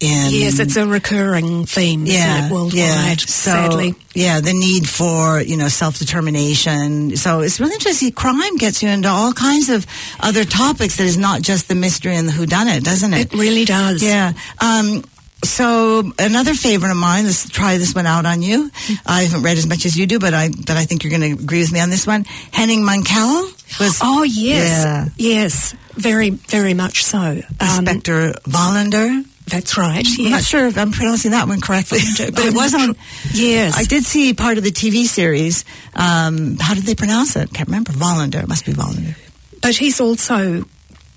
in, 0.00 0.30
Yes, 0.30 0.60
it's 0.60 0.76
a 0.76 0.86
recurring 0.86 1.66
theme, 1.66 2.06
yeah, 2.06 2.36
isn't 2.36 2.44
it, 2.44 2.54
worldwide, 2.54 2.76
yeah. 2.78 3.14
So, 3.16 3.50
sadly. 3.50 3.94
yeah, 4.14 4.40
the 4.40 4.52
need 4.52 4.88
for 4.88 5.40
you 5.40 5.56
know 5.56 5.66
self 5.66 5.98
determination. 5.98 7.16
So 7.16 7.40
it's 7.40 7.58
really 7.58 7.74
interesting. 7.74 8.12
Crime 8.12 8.58
gets 8.58 8.80
you 8.80 8.90
into 8.90 9.08
all 9.08 9.32
kinds 9.32 9.68
of 9.68 9.86
other 10.20 10.44
topics 10.44 10.98
that 10.98 11.04
is 11.04 11.18
not 11.18 11.42
just 11.42 11.66
the 11.66 11.74
mystery 11.74 12.14
and 12.14 12.28
the 12.28 12.32
whodunit, 12.32 12.84
doesn't 12.84 13.12
it? 13.12 13.34
It 13.34 13.36
really 13.36 13.64
does. 13.64 14.00
Yeah. 14.00 14.34
Um, 14.60 15.02
so 15.44 16.12
another 16.18 16.54
favorite 16.54 16.90
of 16.90 16.96
mine. 16.96 17.24
Let's 17.24 17.48
try 17.48 17.78
this 17.78 17.94
one 17.94 18.06
out 18.06 18.26
on 18.26 18.42
you. 18.42 18.70
I 19.06 19.22
haven't 19.22 19.42
read 19.42 19.58
as 19.58 19.66
much 19.66 19.86
as 19.86 19.96
you 19.96 20.06
do, 20.06 20.18
but 20.18 20.34
I 20.34 20.48
but 20.50 20.76
I 20.76 20.84
think 20.84 21.04
you're 21.04 21.16
going 21.16 21.36
to 21.36 21.42
agree 21.42 21.60
with 21.60 21.72
me 21.72 21.80
on 21.80 21.90
this 21.90 22.06
one. 22.06 22.24
Henning 22.52 22.80
Mankell 22.80 23.42
was 23.80 23.98
Oh, 24.02 24.22
yes. 24.24 24.84
Yeah. 24.84 25.08
Yes, 25.16 25.72
very, 25.94 26.30
very 26.30 26.74
much 26.74 27.04
so. 27.04 27.18
Um, 27.18 27.42
Inspector 27.60 28.32
Wallander. 28.48 29.24
that's 29.46 29.76
right, 29.78 30.06
I'm 30.18 30.30
not 30.30 30.42
sure 30.44 30.66
if 30.66 30.76
I'm 30.76 30.90
pronouncing 30.92 31.30
that 31.32 31.48
one 31.48 31.60
correctly, 31.60 32.00
but 32.18 32.44
it 32.44 32.54
was 32.54 32.74
on. 32.74 32.96
Yes. 33.32 33.76
I 33.76 33.84
did 33.84 34.04
see 34.04 34.34
part 34.34 34.58
of 34.58 34.64
the 34.64 34.70
TV 34.70 35.04
series. 35.04 35.64
Um, 35.94 36.56
how 36.58 36.74
did 36.74 36.84
they 36.84 36.94
pronounce 36.94 37.36
it? 37.36 37.52
Can't 37.52 37.68
remember. 37.68 37.92
Wallander. 37.92 38.42
It 38.42 38.48
must 38.48 38.64
be 38.66 38.72
Wallander. 38.72 39.16
But 39.62 39.76
he's 39.76 40.00
also 40.00 40.64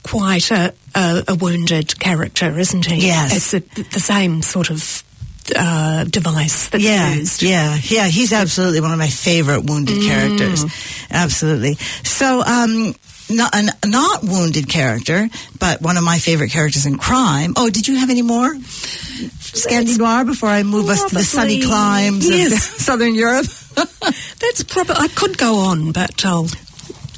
quite 0.04 0.50
a, 0.52 0.74
a, 0.96 1.24
a 1.30 1.36
wounded 1.36 2.00
character, 2.00 2.58
isn't 2.58 2.86
he? 2.86 3.08
Yes. 3.08 3.36
It's 3.36 3.52
the, 3.52 3.84
the 3.84 4.00
same 4.00 4.42
sort 4.42 4.70
of 4.70 5.04
uh, 5.56 6.04
device 6.06 6.70
that's 6.70 6.84
Yeah, 6.84 7.14
used. 7.14 7.42
yeah, 7.44 7.78
yeah. 7.84 8.08
He's 8.08 8.32
absolutely 8.34 8.82
one 8.82 8.92
of 8.92 9.00
my 9.00 9.08
favorite 9.10 9.66
wounded 9.66 9.98
Mm. 9.98 10.08
characters. 10.08 10.66
Absolutely. 11.10 11.76
So, 12.04 12.42
um, 12.44 12.96
not 13.30 13.56
a 13.56 13.88
not 13.88 14.24
wounded 14.24 14.68
character, 14.68 15.30
but 15.58 15.82
one 15.82 15.96
of 15.98 16.04
my 16.04 16.20
favorite 16.20 16.52
characters 16.52 16.86
in 16.86 16.98
crime. 16.98 17.54
Oh, 17.56 17.70
did 17.70 17.88
you 17.88 17.96
have 17.96 18.10
any 18.10 18.22
more? 18.22 18.54
Scandinoir 18.54 20.26
before 20.26 20.50
I 20.50 20.64
move 20.64 20.90
us 20.90 21.04
to 21.10 21.16
the 21.16 21.24
sunny 21.24 21.62
climes 21.62 22.28
yes. 22.30 22.52
of 22.52 22.60
Southern 22.82 23.16
Europe. 23.16 23.46
That's 24.40 24.64
probably, 24.64 24.96
I 24.98 25.08
could 25.08 25.38
go 25.38 25.56
on, 25.58 25.92
but 25.92 26.26
I'll 26.26 26.48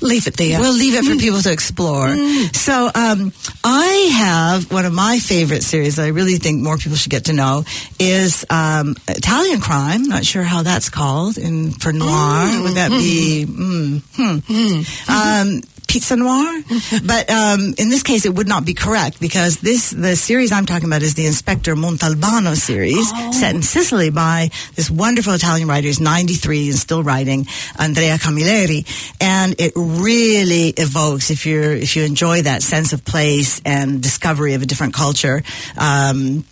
leave 0.04 0.28
it 0.28 0.38
there. 0.38 0.60
We'll 0.60 0.74
leave 0.74 0.96
it 0.96 1.06
for 1.06 1.16
people 1.16 1.42
to 1.42 1.52
explore. 1.52 2.16
So, 2.54 2.92
um, 2.94 3.32
I 3.64 4.10
have 4.14 4.72
one 4.72 4.86
of 4.86 4.94
my 4.94 5.20
favorite 5.20 5.64
series 5.64 5.96
that 5.96 6.04
I 6.04 6.10
really 6.10 6.38
think 6.38 6.62
more 6.62 6.78
people 6.78 6.98
should 6.98 7.12
get 7.12 7.26
to 7.26 7.34
know 7.34 7.64
is 8.00 8.46
um, 8.50 8.96
Italian 9.08 9.60
crime. 9.62 10.04
Not 10.04 10.26
sure 10.26 10.44
how 10.44 10.64
that's 10.64 10.90
called 10.90 11.38
in 11.38 11.72
for 11.72 11.92
noir. 11.94 12.64
Would 12.64 12.76
that 12.76 12.92
be? 12.92 13.46
Mm, 13.48 14.02
hmm. 14.16 15.12
Um, 15.12 15.62
Pizza 15.94 16.16
noir, 16.16 16.64
but 17.06 17.30
um, 17.30 17.76
in 17.78 17.90
this 17.90 18.02
case, 18.02 18.26
it 18.26 18.34
would 18.34 18.48
not 18.48 18.66
be 18.66 18.74
correct 18.74 19.20
because 19.20 19.58
this 19.58 19.92
the 19.92 20.16
series 20.16 20.52
I'm 20.52 20.66
talking 20.66 20.90
about 20.90 21.04
is 21.04 21.14
the 21.14 21.28
Inspector 21.28 21.72
Montalbano 21.76 22.56
series, 22.56 23.08
set 23.40 23.54
in 23.54 23.62
Sicily 23.62 24.10
by 24.10 24.50
this 24.74 24.90
wonderful 24.90 25.34
Italian 25.34 25.68
writer. 25.68 25.86
Who's 25.86 26.00
93 26.00 26.70
and 26.70 26.80
still 26.80 27.04
writing, 27.04 27.46
Andrea 27.78 28.18
Camilleri, 28.18 28.88
and 29.22 29.54
it 29.60 29.74
really 29.76 30.70
evokes 30.70 31.30
if 31.30 31.46
you're 31.46 31.74
if 31.74 31.96
you 31.96 32.02
enjoy 32.06 32.42
that 32.42 32.64
sense 32.64 32.92
of 32.92 33.06
place 33.06 33.62
and 33.64 34.02
discovery 34.02 34.56
of 34.56 34.64
a 34.64 34.66
different 34.66 34.96
culture. 34.96 35.44
Um, 35.78 36.44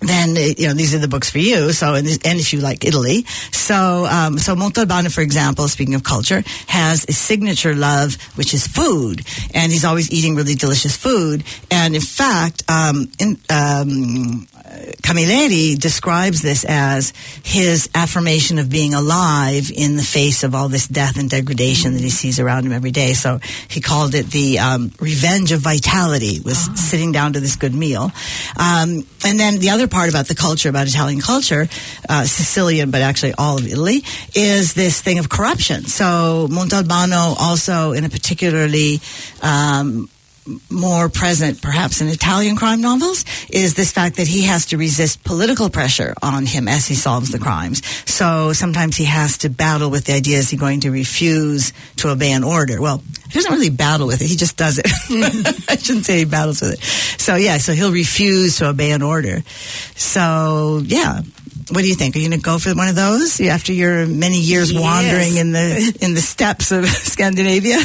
then 0.00 0.36
uh, 0.36 0.40
you 0.56 0.68
know 0.68 0.74
these 0.74 0.94
are 0.94 0.98
the 0.98 1.08
books 1.08 1.30
for 1.30 1.38
you. 1.38 1.72
So 1.72 1.94
and, 1.94 2.06
this- 2.06 2.18
and 2.24 2.38
if 2.38 2.52
you 2.52 2.60
like 2.60 2.84
Italy, 2.84 3.24
so 3.52 4.06
um, 4.06 4.38
so 4.38 4.54
Montalbano, 4.54 5.12
for 5.12 5.22
example, 5.22 5.68
speaking 5.68 5.94
of 5.94 6.04
culture, 6.04 6.42
has 6.68 7.04
a 7.08 7.12
signature 7.12 7.74
love 7.74 8.16
which 8.36 8.52
is 8.54 8.66
food, 8.66 9.24
and 9.54 9.72
he's 9.72 9.84
always 9.84 10.10
eating 10.12 10.34
really 10.36 10.54
delicious 10.54 10.96
food. 10.96 11.44
And 11.70 11.94
in 11.94 12.02
fact, 12.02 12.62
um, 12.68 13.10
in, 13.18 13.38
um, 13.50 14.46
Camilleri 15.02 15.78
describes 15.78 16.42
this 16.42 16.64
as 16.68 17.12
his 17.44 17.88
affirmation 17.94 18.58
of 18.58 18.68
being 18.68 18.94
alive 18.94 19.70
in 19.74 19.96
the 19.96 20.02
face 20.02 20.42
of 20.42 20.54
all 20.54 20.68
this 20.68 20.86
death 20.88 21.16
and 21.18 21.30
degradation 21.30 21.92
that 21.94 22.02
he 22.02 22.10
sees 22.10 22.38
around 22.40 22.64
him 22.66 22.72
every 22.72 22.90
day. 22.90 23.12
So 23.14 23.38
he 23.68 23.80
called 23.80 24.14
it 24.14 24.26
the 24.30 24.58
um, 24.58 24.92
revenge 25.00 25.52
of 25.52 25.60
vitality, 25.60 26.40
was 26.40 26.58
sitting 26.78 27.12
down 27.12 27.34
to 27.34 27.40
this 27.40 27.56
good 27.56 27.74
meal. 27.74 28.10
Um, 28.58 29.06
and 29.24 29.38
then 29.38 29.58
the 29.60 29.70
other 29.70 29.85
part 29.88 30.08
about 30.08 30.26
the 30.26 30.34
culture, 30.34 30.68
about 30.68 30.86
Italian 30.86 31.20
culture, 31.20 31.68
uh, 32.08 32.24
Sicilian, 32.24 32.90
but 32.90 33.02
actually 33.02 33.34
all 33.34 33.58
of 33.58 33.66
Italy, 33.66 34.02
is 34.34 34.74
this 34.74 35.00
thing 35.00 35.18
of 35.18 35.28
corruption. 35.28 35.84
So 35.84 36.48
Montalbano 36.50 37.34
also, 37.38 37.92
in 37.92 38.04
a 38.04 38.08
particularly 38.08 39.00
um, 39.42 40.08
more 40.70 41.08
present 41.08 41.60
perhaps 41.60 42.00
in 42.00 42.08
Italian 42.08 42.54
crime 42.56 42.80
novels 42.80 43.24
is 43.50 43.74
this 43.74 43.90
fact 43.92 44.16
that 44.16 44.28
he 44.28 44.42
has 44.44 44.66
to 44.66 44.76
resist 44.76 45.24
political 45.24 45.68
pressure 45.70 46.14
on 46.22 46.46
him 46.46 46.68
as 46.68 46.86
he 46.86 46.94
solves 46.94 47.30
the 47.32 47.38
crimes. 47.38 47.84
So 48.10 48.52
sometimes 48.52 48.96
he 48.96 49.04
has 49.04 49.38
to 49.38 49.48
battle 49.50 49.90
with 49.90 50.04
the 50.04 50.12
idea 50.12 50.38
is 50.38 50.48
he 50.50 50.56
going 50.56 50.80
to 50.80 50.90
refuse 50.90 51.72
to 51.96 52.10
obey 52.10 52.30
an 52.32 52.44
order? 52.44 52.80
Well, 52.80 53.02
he 53.28 53.32
doesn't 53.32 53.52
really 53.52 53.70
battle 53.70 54.06
with 54.06 54.22
it. 54.22 54.28
He 54.28 54.36
just 54.36 54.56
does 54.56 54.78
it. 54.78 54.86
I 55.68 55.76
shouldn't 55.76 56.04
say 56.06 56.18
he 56.18 56.24
battles 56.24 56.60
with 56.62 56.74
it. 56.74 56.80
So 57.20 57.34
yeah, 57.34 57.58
so 57.58 57.72
he'll 57.72 57.90
refuse 57.92 58.58
to 58.58 58.68
obey 58.68 58.92
an 58.92 59.02
order. 59.02 59.42
So 59.96 60.80
yeah. 60.84 61.20
What 61.72 61.80
do 61.82 61.88
you 61.88 61.96
think? 61.96 62.14
Are 62.14 62.20
you 62.20 62.28
going 62.28 62.38
to 62.38 62.44
go 62.44 62.58
for 62.60 62.72
one 62.76 62.86
of 62.86 62.94
those 62.94 63.40
after 63.40 63.72
your 63.72 64.06
many 64.06 64.40
years 64.40 64.70
Yes. 64.70 64.80
wandering 64.80 65.34
in 65.36 65.50
the 65.50 65.98
in 66.00 66.14
the 66.14 66.20
steppes 66.20 66.70
of 66.70 66.86
Scandinavia? 66.88 67.78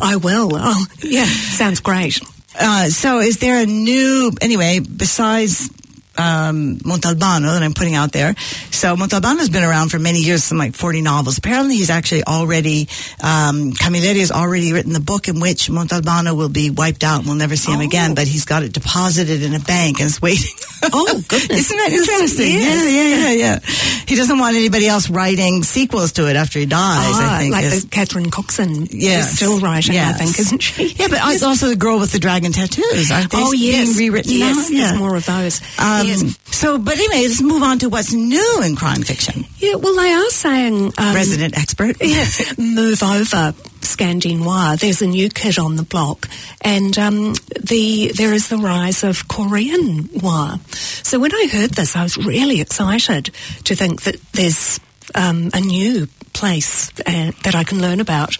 I 0.00 0.16
will. 0.16 0.50
Oh, 0.54 0.86
yeah, 1.02 1.24
sounds 1.26 1.80
great. 1.80 2.20
Uh, 2.58 2.86
so 2.88 3.18
is 3.18 3.38
there 3.38 3.60
a 3.62 3.66
new 3.66 4.30
anyway 4.40 4.78
besides 4.78 5.68
um, 6.16 6.76
Montalbano 6.78 7.52
that 7.54 7.62
I'm 7.62 7.74
putting 7.74 7.94
out 7.94 8.12
there? 8.12 8.34
So 8.70 8.96
Montalbano's 8.96 9.48
been 9.48 9.64
around 9.64 9.90
for 9.90 9.98
many 9.98 10.20
years, 10.20 10.44
some 10.44 10.58
like 10.58 10.74
40 10.74 11.02
novels. 11.02 11.38
Apparently, 11.38 11.76
he's 11.76 11.90
actually 11.90 12.24
already 12.24 12.88
um, 13.22 13.72
Camilleri 13.72 14.20
has 14.20 14.30
already 14.32 14.72
written 14.72 14.92
the 14.92 15.00
book 15.00 15.28
in 15.28 15.40
which 15.40 15.68
Montalbano 15.68 16.36
will 16.36 16.48
be 16.48 16.70
wiped 16.70 17.04
out. 17.04 17.18
and 17.18 17.26
We'll 17.26 17.36
never 17.36 17.56
see 17.56 17.72
him 17.72 17.80
Oh. 17.80 17.84
again, 17.84 18.14
but 18.14 18.26
he's 18.26 18.44
got 18.44 18.62
it 18.62 18.72
deposited 18.72 19.42
in 19.42 19.54
a 19.54 19.60
bank 19.60 19.98
and 20.00 20.06
is 20.06 20.20
waiting. 20.22 20.50
Oh, 20.92 21.22
goodness. 21.28 21.50
Isn't 21.70 21.76
that 21.78 21.92
interesting? 21.92 22.50
Yes. 22.52 22.84
Yeah, 22.84 23.02
yeah, 23.02 23.30
yeah, 23.30 23.58
yeah. 23.64 24.04
He 24.06 24.16
doesn't 24.16 24.38
want 24.38 24.56
anybody 24.56 24.86
else 24.86 25.08
writing 25.08 25.62
sequels 25.62 26.12
to 26.12 26.28
it 26.28 26.36
after 26.36 26.58
he 26.58 26.66
dies. 26.66 26.78
Ah, 26.80 27.36
I 27.36 27.38
think 27.40 27.52
like 27.52 27.64
is- 27.64 27.84
the 27.84 27.88
Catherine 27.90 28.30
Cookson 28.30 28.86
Yes. 28.90 29.30
is 29.30 29.36
still 29.36 29.60
writing, 29.60 29.94
Yes. 29.94 30.14
I 30.14 30.18
think, 30.24 30.38
isn't 30.38 30.62
she? 30.62 30.88
Yeah, 30.94 31.08
but 31.08 31.18
it's 31.32 31.42
also 31.42 31.68
the 31.68 31.76
girl 31.76 31.98
with 31.98 32.12
the 32.12 32.18
dragon 32.18 32.52
tattoos, 32.52 33.10
aren't 33.10 33.30
they? 33.30 33.38
Oh, 33.40 33.52
yes. 33.52 33.96
being 33.96 34.10
rewritten 34.12 34.32
yes, 34.32 34.70
now? 34.70 34.76
there's 34.78 34.98
more 34.98 35.16
of 35.16 35.24
those. 35.26 35.60
Um, 35.78 36.03
yes. 36.06 36.38
So, 36.46 36.78
but 36.78 36.94
anyway, 36.94 37.26
let's 37.26 37.42
move 37.42 37.62
on 37.62 37.78
to 37.80 37.88
what's 37.88 38.12
new 38.12 38.60
in 38.62 38.76
crime 38.76 39.02
fiction. 39.02 39.44
Yeah, 39.58 39.74
well, 39.76 39.94
they 39.96 40.12
are 40.12 40.30
saying... 40.30 40.92
Um, 40.96 41.14
Resident 41.14 41.56
expert. 41.56 41.96
yeah, 42.00 42.26
move 42.58 43.02
over 43.02 43.54
Scandinoir. 43.80 44.78
There's 44.78 45.02
a 45.02 45.06
new 45.06 45.28
kid 45.28 45.58
on 45.58 45.76
the 45.76 45.82
block, 45.82 46.28
and 46.60 46.96
um, 46.98 47.34
the 47.60 48.12
there 48.16 48.32
is 48.32 48.48
the 48.48 48.56
rise 48.56 49.04
of 49.04 49.28
Korean 49.28 50.08
noir. 50.22 50.58
So 50.70 51.18
when 51.18 51.34
I 51.34 51.48
heard 51.52 51.70
this, 51.70 51.94
I 51.94 52.02
was 52.02 52.16
really 52.16 52.60
excited 52.60 53.30
to 53.64 53.76
think 53.76 54.02
that 54.02 54.16
there's 54.32 54.80
um, 55.14 55.50
a 55.52 55.60
new 55.60 56.08
place 56.34 56.90
uh, 57.06 57.32
that 57.44 57.54
I 57.54 57.64
can 57.64 57.80
learn 57.80 58.00
about. 58.00 58.36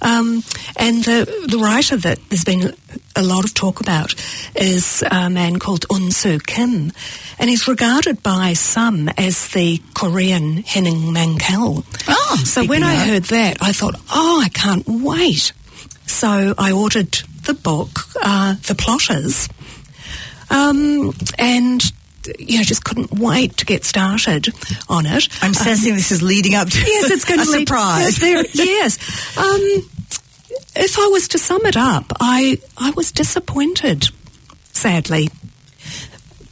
Um, 0.00 0.42
and 0.76 1.04
the 1.04 1.46
the 1.48 1.58
writer 1.58 1.96
that 1.98 2.18
there's 2.28 2.44
been 2.44 2.74
a 3.14 3.22
lot 3.22 3.44
of 3.44 3.52
talk 3.52 3.80
about 3.80 4.14
is 4.54 5.04
a 5.10 5.28
man 5.28 5.58
called 5.58 5.86
Unsu 5.88 6.44
Kim, 6.44 6.92
and 7.38 7.50
he's 7.50 7.68
regarded 7.68 8.22
by 8.22 8.54
some 8.54 9.08
as 9.18 9.48
the 9.48 9.82
Korean 9.94 10.58
Henning 10.58 11.12
Mankell. 11.12 11.84
Oh, 12.08 12.42
so 12.44 12.64
when 12.64 12.82
I 12.82 12.94
heard 12.94 13.24
that, 13.24 13.58
I 13.60 13.72
thought, 13.72 13.96
oh, 14.10 14.40
I 14.42 14.48
can't 14.48 14.86
wait. 14.86 15.52
So 16.06 16.54
I 16.56 16.72
ordered 16.72 17.12
the 17.44 17.54
book, 17.54 17.90
uh, 18.22 18.54
The 18.66 18.74
Plotters, 18.74 19.48
um, 20.50 21.12
and 21.38 21.82
you 22.38 22.58
know, 22.58 22.64
just 22.64 22.84
couldn't 22.84 23.12
wait 23.12 23.56
to 23.58 23.64
get 23.66 23.84
started 23.84 24.48
on 24.88 25.06
it. 25.06 25.28
I'm 25.42 25.54
sensing 25.54 25.94
this 25.94 26.12
is 26.12 26.22
leading 26.22 26.54
up 26.54 26.68
to 26.68 26.78
Yes, 26.86 27.10
it's 27.10 27.24
going 27.24 27.40
a 27.40 27.44
to 27.44 27.50
lead- 27.50 27.68
surprise. 27.68 28.20
Yes, 28.22 28.52
there- 28.54 28.64
yes. 28.66 29.36
Um, 29.38 29.88
if 30.74 30.98
I 30.98 31.06
was 31.08 31.28
to 31.28 31.38
sum 31.38 31.64
it 31.66 31.76
up, 31.76 32.12
I 32.20 32.58
I 32.78 32.90
was 32.90 33.12
disappointed, 33.12 34.08
sadly, 34.72 35.28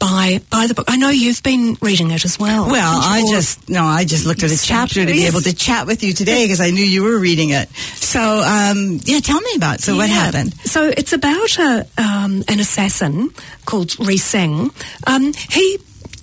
by 0.01 0.41
by 0.49 0.65
the 0.67 0.73
book. 0.73 0.87
I 0.89 0.97
know 0.97 1.09
you've 1.09 1.43
been 1.43 1.77
reading 1.79 2.09
it 2.11 2.25
as 2.25 2.39
well. 2.39 2.69
Well, 2.69 2.99
I 3.01 3.23
just 3.29 3.69
no, 3.69 3.85
I 3.85 4.03
just 4.03 4.25
looked 4.25 4.43
at 4.43 4.51
a 4.51 4.57
chapter 4.57 5.05
to 5.05 5.11
be 5.11 5.27
able 5.27 5.41
to 5.41 5.55
chat 5.55 5.85
with 5.85 6.03
you 6.03 6.11
today 6.11 6.43
because 6.43 6.59
I 6.59 6.71
knew 6.71 6.83
you 6.83 7.03
were 7.03 7.19
reading 7.19 7.51
it. 7.51 7.69
So, 7.69 8.19
um, 8.19 8.99
yeah, 9.03 9.19
tell 9.19 9.39
me 9.39 9.51
about. 9.55 9.75
it. 9.75 9.81
So, 9.81 9.95
what 9.95 10.09
happened? 10.09 10.53
So 10.65 10.89
it's 10.89 11.13
about 11.13 11.57
a 11.59 11.87
um, 11.97 12.43
an 12.47 12.59
assassin 12.59 13.29
called 13.65 13.91
Seng. 13.91 14.71
Um, 15.05 15.33
he 15.33 15.77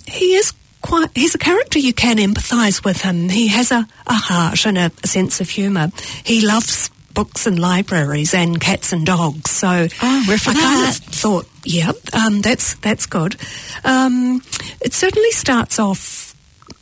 he 0.06 0.34
is 0.34 0.52
quite. 0.82 1.10
He's 1.14 1.36
a 1.36 1.38
character 1.38 1.78
you 1.78 1.94
can 1.94 2.16
empathise 2.16 2.84
with 2.84 3.02
him. 3.02 3.28
He 3.28 3.46
has 3.48 3.70
a, 3.70 3.86
a 4.06 4.14
heart 4.14 4.66
and 4.66 4.76
a, 4.76 4.90
a 5.04 5.06
sense 5.06 5.40
of 5.40 5.48
humour. 5.48 5.92
He 6.24 6.44
loves 6.44 6.90
books 7.18 7.48
and 7.48 7.58
libraries 7.58 8.32
and 8.32 8.60
cats 8.60 8.92
and 8.92 9.04
dogs. 9.04 9.50
So 9.50 9.88
Oh, 10.02 10.24
I 10.28 10.36
kind 10.54 10.88
of 10.88 10.94
thought, 10.94 11.46
yeah, 11.64 11.90
um, 12.12 12.42
that's 12.42 12.74
that's 12.76 13.06
good. 13.06 13.34
Um, 13.84 14.40
it 14.80 14.92
certainly 14.92 15.32
starts 15.32 15.80
off 15.80 16.32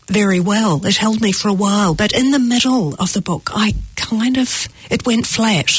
very 0.08 0.38
well. 0.40 0.84
It 0.84 0.98
held 0.98 1.22
me 1.22 1.32
for 1.32 1.48
a 1.48 1.54
while, 1.54 1.94
but 1.94 2.12
in 2.12 2.32
the 2.32 2.38
middle 2.38 2.94
of 2.96 3.14
the 3.14 3.22
book, 3.22 3.50
I 3.54 3.72
kind 3.96 4.36
of 4.36 4.68
it 4.90 5.06
went 5.06 5.26
flat 5.26 5.70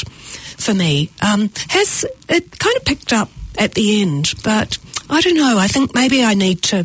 for 0.56 0.74
me. 0.74 1.10
Um, 1.22 1.50
has 1.68 2.04
it 2.28 2.58
kind 2.58 2.76
of 2.76 2.84
picked 2.84 3.12
up 3.12 3.30
at 3.56 3.74
the 3.74 4.02
end, 4.02 4.34
but 4.42 4.76
I 5.08 5.20
don't 5.20 5.36
know. 5.36 5.56
I 5.56 5.68
think 5.68 5.94
maybe 5.94 6.24
I 6.24 6.34
need 6.34 6.62
to 6.62 6.84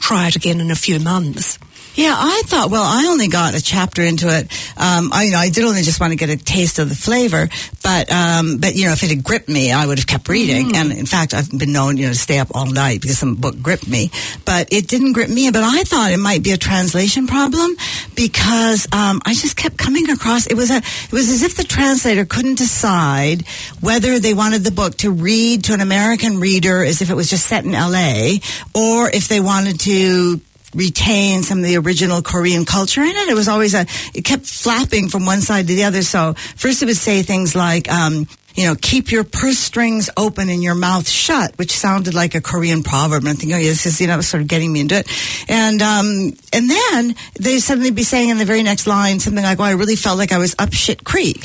try 0.00 0.26
it 0.26 0.34
again 0.34 0.60
in 0.60 0.72
a 0.72 0.76
few 0.76 0.98
months. 0.98 1.56
Yeah, 1.94 2.14
I 2.16 2.42
thought. 2.46 2.70
Well, 2.70 2.82
I 2.82 3.08
only 3.08 3.28
got 3.28 3.54
a 3.54 3.62
chapter 3.62 4.02
into 4.02 4.26
it. 4.28 4.44
Um, 4.78 5.12
I, 5.12 5.24
you 5.24 5.32
know, 5.32 5.38
I 5.38 5.50
did 5.50 5.64
only 5.64 5.82
just 5.82 6.00
want 6.00 6.12
to 6.12 6.16
get 6.16 6.30
a 6.30 6.36
taste 6.36 6.78
of 6.78 6.88
the 6.88 6.94
flavor, 6.94 7.48
but 7.82 8.10
um, 8.10 8.58
but 8.58 8.74
you 8.74 8.86
know, 8.86 8.92
if 8.92 9.02
it 9.02 9.10
had 9.10 9.22
gripped 9.22 9.48
me, 9.48 9.72
I 9.72 9.86
would 9.86 9.98
have 9.98 10.06
kept 10.06 10.28
reading. 10.28 10.74
And 10.76 10.90
in 10.90 11.06
fact, 11.06 11.34
I've 11.34 11.50
been 11.50 11.72
known, 11.72 11.98
you 11.98 12.06
know, 12.06 12.12
to 12.12 12.18
stay 12.18 12.38
up 12.38 12.48
all 12.54 12.66
night 12.66 13.02
because 13.02 13.18
some 13.18 13.34
book 13.34 13.60
gripped 13.60 13.86
me. 13.86 14.10
But 14.44 14.72
it 14.72 14.88
didn't 14.88 15.12
grip 15.12 15.28
me. 15.28 15.50
But 15.50 15.64
I 15.64 15.82
thought 15.82 16.12
it 16.12 16.18
might 16.18 16.42
be 16.42 16.52
a 16.52 16.56
translation 16.56 17.26
problem 17.26 17.76
because 18.14 18.86
um, 18.92 19.20
I 19.26 19.34
just 19.34 19.56
kept 19.56 19.76
coming 19.76 20.08
across. 20.10 20.46
It 20.46 20.54
was 20.54 20.70
a. 20.70 20.76
It 20.76 21.12
was 21.12 21.28
as 21.28 21.42
if 21.42 21.56
the 21.56 21.64
translator 21.64 22.24
couldn't 22.24 22.56
decide 22.56 23.46
whether 23.80 24.18
they 24.18 24.32
wanted 24.32 24.64
the 24.64 24.70
book 24.70 24.96
to 24.98 25.10
read 25.10 25.64
to 25.64 25.74
an 25.74 25.80
American 25.82 26.40
reader 26.40 26.82
as 26.82 27.02
if 27.02 27.10
it 27.10 27.14
was 27.14 27.28
just 27.28 27.46
set 27.46 27.64
in 27.64 27.74
L.A. 27.74 28.40
or 28.74 29.10
if 29.10 29.28
they 29.28 29.40
wanted 29.40 29.78
to 29.80 30.40
retain 30.74 31.42
some 31.42 31.58
of 31.58 31.64
the 31.64 31.76
original 31.76 32.22
Korean 32.22 32.64
culture 32.64 33.02
in 33.02 33.08
it. 33.14 33.28
It 33.28 33.34
was 33.34 33.48
always 33.48 33.74
a, 33.74 33.86
it 34.14 34.24
kept 34.24 34.46
flapping 34.46 35.08
from 35.08 35.26
one 35.26 35.40
side 35.40 35.66
to 35.68 35.74
the 35.74 35.84
other. 35.84 36.02
So 36.02 36.34
first 36.56 36.82
it 36.82 36.86
would 36.86 36.96
say 36.96 37.22
things 37.22 37.54
like, 37.54 37.90
um, 37.90 38.26
you 38.54 38.66
know, 38.66 38.74
keep 38.80 39.10
your 39.10 39.24
purse 39.24 39.58
strings 39.58 40.10
open 40.14 40.50
and 40.50 40.62
your 40.62 40.74
mouth 40.74 41.08
shut, 41.08 41.56
which 41.56 41.72
sounded 41.72 42.12
like 42.12 42.34
a 42.34 42.40
Korean 42.42 42.82
proverb. 42.82 43.22
And 43.22 43.30
I'm 43.30 43.36
thinking, 43.36 43.54
oh, 43.54 43.58
yeah, 43.58 43.68
this 43.70 43.86
is, 43.86 43.98
you 43.98 44.06
know, 44.06 44.20
sort 44.20 44.42
of 44.42 44.48
getting 44.48 44.70
me 44.70 44.80
into 44.80 44.96
it. 44.96 45.08
And, 45.48 45.80
um, 45.80 46.32
and 46.52 46.68
then 46.70 47.14
they 47.40 47.60
suddenly 47.60 47.90
be 47.92 48.02
saying 48.02 48.28
in 48.28 48.36
the 48.36 48.44
very 48.44 48.62
next 48.62 48.86
line 48.86 49.20
something 49.20 49.42
like, 49.42 49.58
oh, 49.58 49.62
I 49.64 49.70
really 49.70 49.96
felt 49.96 50.18
like 50.18 50.32
I 50.32 50.38
was 50.38 50.54
up 50.58 50.74
shit 50.74 51.02
creek. 51.02 51.40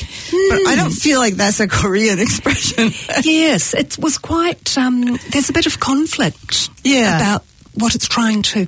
But 0.49 0.67
I 0.67 0.75
don't 0.75 0.91
feel 0.91 1.19
like 1.19 1.35
that's 1.35 1.61
a 1.61 1.67
Korean 1.69 2.19
expression. 2.27 2.89
yes, 3.23 3.73
it 3.73 3.97
was 3.97 4.17
quite. 4.17 4.77
Um, 4.77 5.17
there's 5.31 5.49
a 5.49 5.53
bit 5.53 5.65
of 5.65 5.79
conflict 5.79 6.69
Yeah. 6.83 7.15
about 7.15 7.43
what 7.75 7.95
it's 7.95 8.07
trying 8.09 8.41
to 8.41 8.67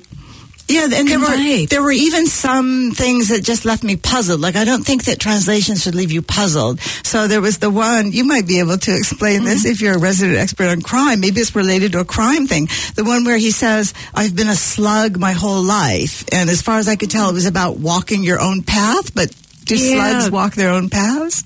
Yeah, 0.70 0.88
and 0.92 1.08
there 1.08 1.18
were 1.18 1.66
there 1.66 1.82
were 1.82 1.92
even 1.92 2.26
some 2.26 2.92
things 2.92 3.28
that 3.28 3.42
just 3.42 3.64
left 3.64 3.82
me 3.82 3.96
puzzled. 3.96 4.40
Like 4.40 4.56
I 4.56 4.64
don't 4.64 4.84
think 4.84 5.04
that 5.04 5.18
translations 5.18 5.82
should 5.82 5.94
leave 5.94 6.12
you 6.12 6.22
puzzled. 6.22 6.80
So 6.80 7.28
there 7.28 7.40
was 7.40 7.58
the 7.58 7.70
one 7.70 8.12
you 8.12 8.24
might 8.24 8.46
be 8.46 8.60
able 8.60 8.78
to 8.78 8.94
explain 8.94 9.44
this 9.44 9.62
mm-hmm. 9.62 9.72
if 9.72 9.80
you're 9.80 9.96
a 9.96 9.98
resident 9.98 10.38
expert 10.38 10.68
on 10.68 10.82
crime. 10.82 11.20
Maybe 11.20 11.40
it's 11.40 11.54
related 11.54 11.92
to 11.92 12.00
a 12.00 12.04
crime 12.04 12.46
thing. 12.46 12.68
The 12.94 13.04
one 13.04 13.24
where 13.24 13.38
he 13.38 13.50
says, 13.50 13.94
"I've 14.14 14.34
been 14.36 14.48
a 14.48 14.56
slug 14.56 15.18
my 15.18 15.32
whole 15.32 15.62
life," 15.62 16.24
and 16.32 16.48
as 16.48 16.62
far 16.62 16.78
as 16.78 16.88
I 16.88 16.96
could 16.96 17.10
tell, 17.10 17.30
it 17.30 17.34
was 17.34 17.46
about 17.46 17.78
walking 17.78 18.22
your 18.22 18.40
own 18.40 18.62
path. 18.62 19.14
But 19.14 19.30
do 19.64 19.76
Yeah. 19.76 19.94
slugs 19.94 20.30
walk 20.30 20.54
their 20.54 20.70
own 20.70 20.88
paths? 20.88 21.44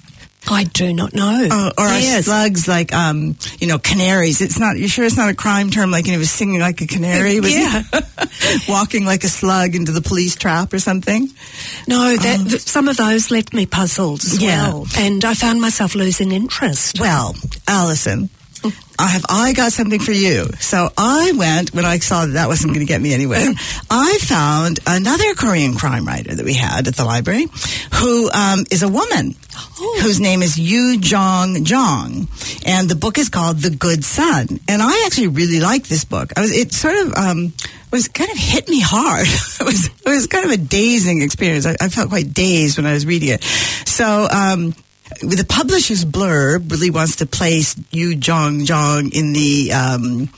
I 0.51 0.65
do 0.65 0.93
not 0.93 1.15
know. 1.15 1.49
Uh, 1.51 1.73
or 1.79 1.85
are 1.85 1.99
yes. 1.99 2.27
slugs 2.27 2.69
like, 2.69 2.93
um, 2.93 3.37
you 3.59 3.67
know, 3.67 3.79
canaries? 3.79 4.41
It's 4.41 4.59
not. 4.59 4.77
You're 4.77 4.89
sure 4.89 5.05
it's 5.05 5.17
not 5.17 5.31
a 5.31 5.35
crime 5.35 5.71
term? 5.71 5.91
Like, 5.91 6.07
you 6.07 6.13
know, 6.13 6.17
he 6.17 6.21
was 6.21 6.31
singing 6.31 6.61
like 6.61 6.81
a 6.81 6.87
canary, 6.87 7.41
was? 7.41 7.55
Yeah. 7.55 7.83
walking 8.69 9.05
like 9.05 9.25
a 9.25 9.29
slug 9.29 9.75
into 9.75 9.93
the 9.93 10.03
police 10.03 10.37
trap 10.37 10.73
or 10.73 10.79
something. 10.79 11.29
No, 11.89 12.15
that, 12.17 12.47
th- 12.49 12.61
some 12.61 12.89
of 12.89 12.97
those 12.97 13.31
left 13.31 13.53
me 13.55 13.67
puzzled 13.67 14.21
as 14.25 14.35
Um, 14.35 14.41
Yeah. 14.41 14.69
well, 14.69 14.87
and 14.99 15.25
I 15.25 15.35
found 15.35 15.61
myself 15.61 15.95
losing 15.95 16.33
interest. 16.33 17.01
Well, 17.01 17.35
Allison, 17.67 18.29
I 18.99 19.09
have 19.09 19.25
I 19.29 19.53
got 19.53 19.73
something 19.73 20.01
for 20.01 20.13
you. 20.13 20.47
So 20.61 20.89
I 20.97 21.33
went 21.37 21.75
when 21.75 21.85
I 21.85 21.99
saw 21.99 22.27
that 22.27 22.33
that 22.33 22.49
wasn't 22.49 22.75
going 22.75 22.87
to 22.87 22.91
get 22.91 23.01
me 23.01 23.13
anywhere. 23.13 23.53
I 23.91 24.19
found 24.21 24.81
another 24.87 25.35
Korean 25.35 25.75
crime 25.75 26.07
writer 26.07 26.35
that 26.35 26.45
we 26.45 26.55
had 26.55 26.87
at 26.87 26.97
the 26.97 27.05
library, 27.05 27.47
who 27.95 28.31
um, 28.31 28.65
is 28.71 28.83
a 28.83 28.89
woman. 28.89 29.35
Whose 30.03 30.21
name 30.21 30.43
is 30.43 30.59
You-jeong 30.59 31.65
Jeong, 31.65 32.67
and 32.67 32.89
the 32.89 32.97
book 32.97 33.19
is 33.19 33.29
called 33.29 33.59
The 33.59 33.71
Good 33.71 34.05
Son. 34.05 34.61
And 34.69 34.83
I 34.83 35.05
actually 35.07 35.29
really 35.29 35.61
liked 35.61 35.89
this 35.89 36.05
book. 36.05 36.33
I 36.37 36.41
was 36.41 36.51
it 36.51 36.73
sort 36.73 36.97
of 36.97 37.15
um, 37.15 37.53
was 37.93 38.09
kind 38.09 38.31
of 38.31 38.37
hit 38.37 38.69
me 38.69 38.81
hard. 38.81 39.27
it 39.61 39.65
was 39.65 39.87
it 39.87 40.09
was 40.09 40.27
kind 40.27 40.45
of 40.45 40.51
a 40.51 40.57
dazing 40.57 41.23
experience. 41.23 41.67
I, 41.67 41.77
I 41.81 41.89
felt 41.89 42.09
quite 42.09 42.35
dazed 42.35 42.77
when 42.77 42.87
I 42.87 42.93
was 42.93 43.07
reading 43.07 43.29
it. 43.31 43.45
So 43.45 44.29
um, 44.31 44.75
the 45.21 45.47
publisher's 45.49 46.05
blurb 46.05 46.71
really 46.71 46.91
wants 46.91 47.17
to 47.17 47.27
place 47.27 47.77
You-jeong 47.91 48.65
Jeong 48.67 49.13
in 49.15 49.33
the 49.33 49.73
um, 49.73 50.29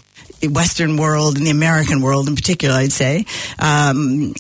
Western 0.43 0.97
world, 0.97 1.39
in 1.39 1.45
the 1.45 1.51
American 1.51 2.01
world 2.03 2.29
in 2.29 2.35
particular, 2.35 2.75
I'd 2.75 2.93
say. 2.93 3.25
Um, 3.59 4.35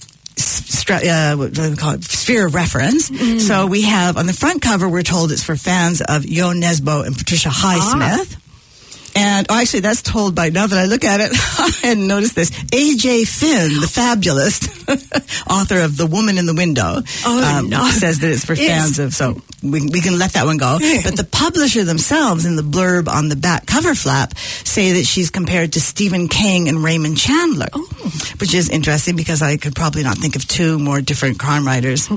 uh, 0.88 1.34
what 1.36 1.52
do 1.54 1.70
we 1.70 1.76
call 1.76 1.94
it? 1.94 2.04
Sphere 2.04 2.46
of 2.46 2.54
reference. 2.54 3.10
So 3.46 3.66
we 3.66 3.82
have 3.82 4.16
on 4.16 4.26
the 4.26 4.32
front 4.32 4.62
cover, 4.62 4.88
we're 4.88 5.02
told 5.02 5.32
it's 5.32 5.42
for 5.42 5.56
fans 5.56 6.00
of 6.02 6.26
Yo 6.26 6.52
Nesbo 6.52 7.06
and 7.06 7.16
Patricia 7.16 7.48
Highsmith. 7.48 8.36
And 9.16 9.46
oh, 9.48 9.58
actually, 9.58 9.80
that's 9.80 10.02
told 10.02 10.34
by 10.34 10.50
now 10.50 10.66
that 10.66 10.78
I 10.78 10.84
look 10.84 11.04
at 11.04 11.20
it, 11.20 11.30
I 11.58 11.70
hadn't 11.82 12.06
noticed 12.06 12.34
this. 12.34 12.50
A.J. 12.72 13.24
Finn, 13.24 13.80
the 13.80 13.88
fabulous 13.88 14.60
author 15.50 15.80
of 15.80 15.96
The 15.96 16.06
Woman 16.06 16.38
in 16.38 16.46
the 16.46 16.54
Window, 16.54 17.00
Oh, 17.24 17.58
um, 17.58 17.68
no. 17.70 17.88
says 17.90 18.18
that 18.20 18.30
it's 18.30 18.44
for 18.44 18.54
Yes. 18.54 18.68
fans 18.68 18.98
of, 18.98 19.14
so 19.14 19.40
we, 19.62 19.80
we 19.88 20.00
can 20.00 20.18
let 20.18 20.32
that 20.34 20.44
one 20.44 20.58
go. 20.58 20.78
But 21.02 21.16
the 21.16 21.24
publisher 21.30 21.82
themselves, 21.84 22.44
in 22.44 22.56
the 22.56 22.62
blurb 22.62 23.08
on 23.08 23.28
the 23.28 23.36
back 23.36 23.66
cover 23.66 23.94
flap, 23.94 24.36
say 24.38 24.92
that 24.92 25.04
she's 25.04 25.30
compared 25.30 25.72
to 25.74 25.80
Stephen 25.80 26.28
King 26.28 26.68
and 26.68 26.84
Raymond 26.84 27.16
Chandler, 27.18 27.68
oh. 27.72 28.12
which 28.38 28.54
is 28.54 28.68
interesting 28.68 29.16
because 29.16 29.40
I 29.42 29.56
could 29.56 29.74
probably 29.74 30.02
not 30.02 30.18
think 30.18 30.36
of 30.36 30.46
two 30.46 30.78
more 30.78 31.00
different 31.00 31.38
crime 31.38 31.66
writers 31.66 32.08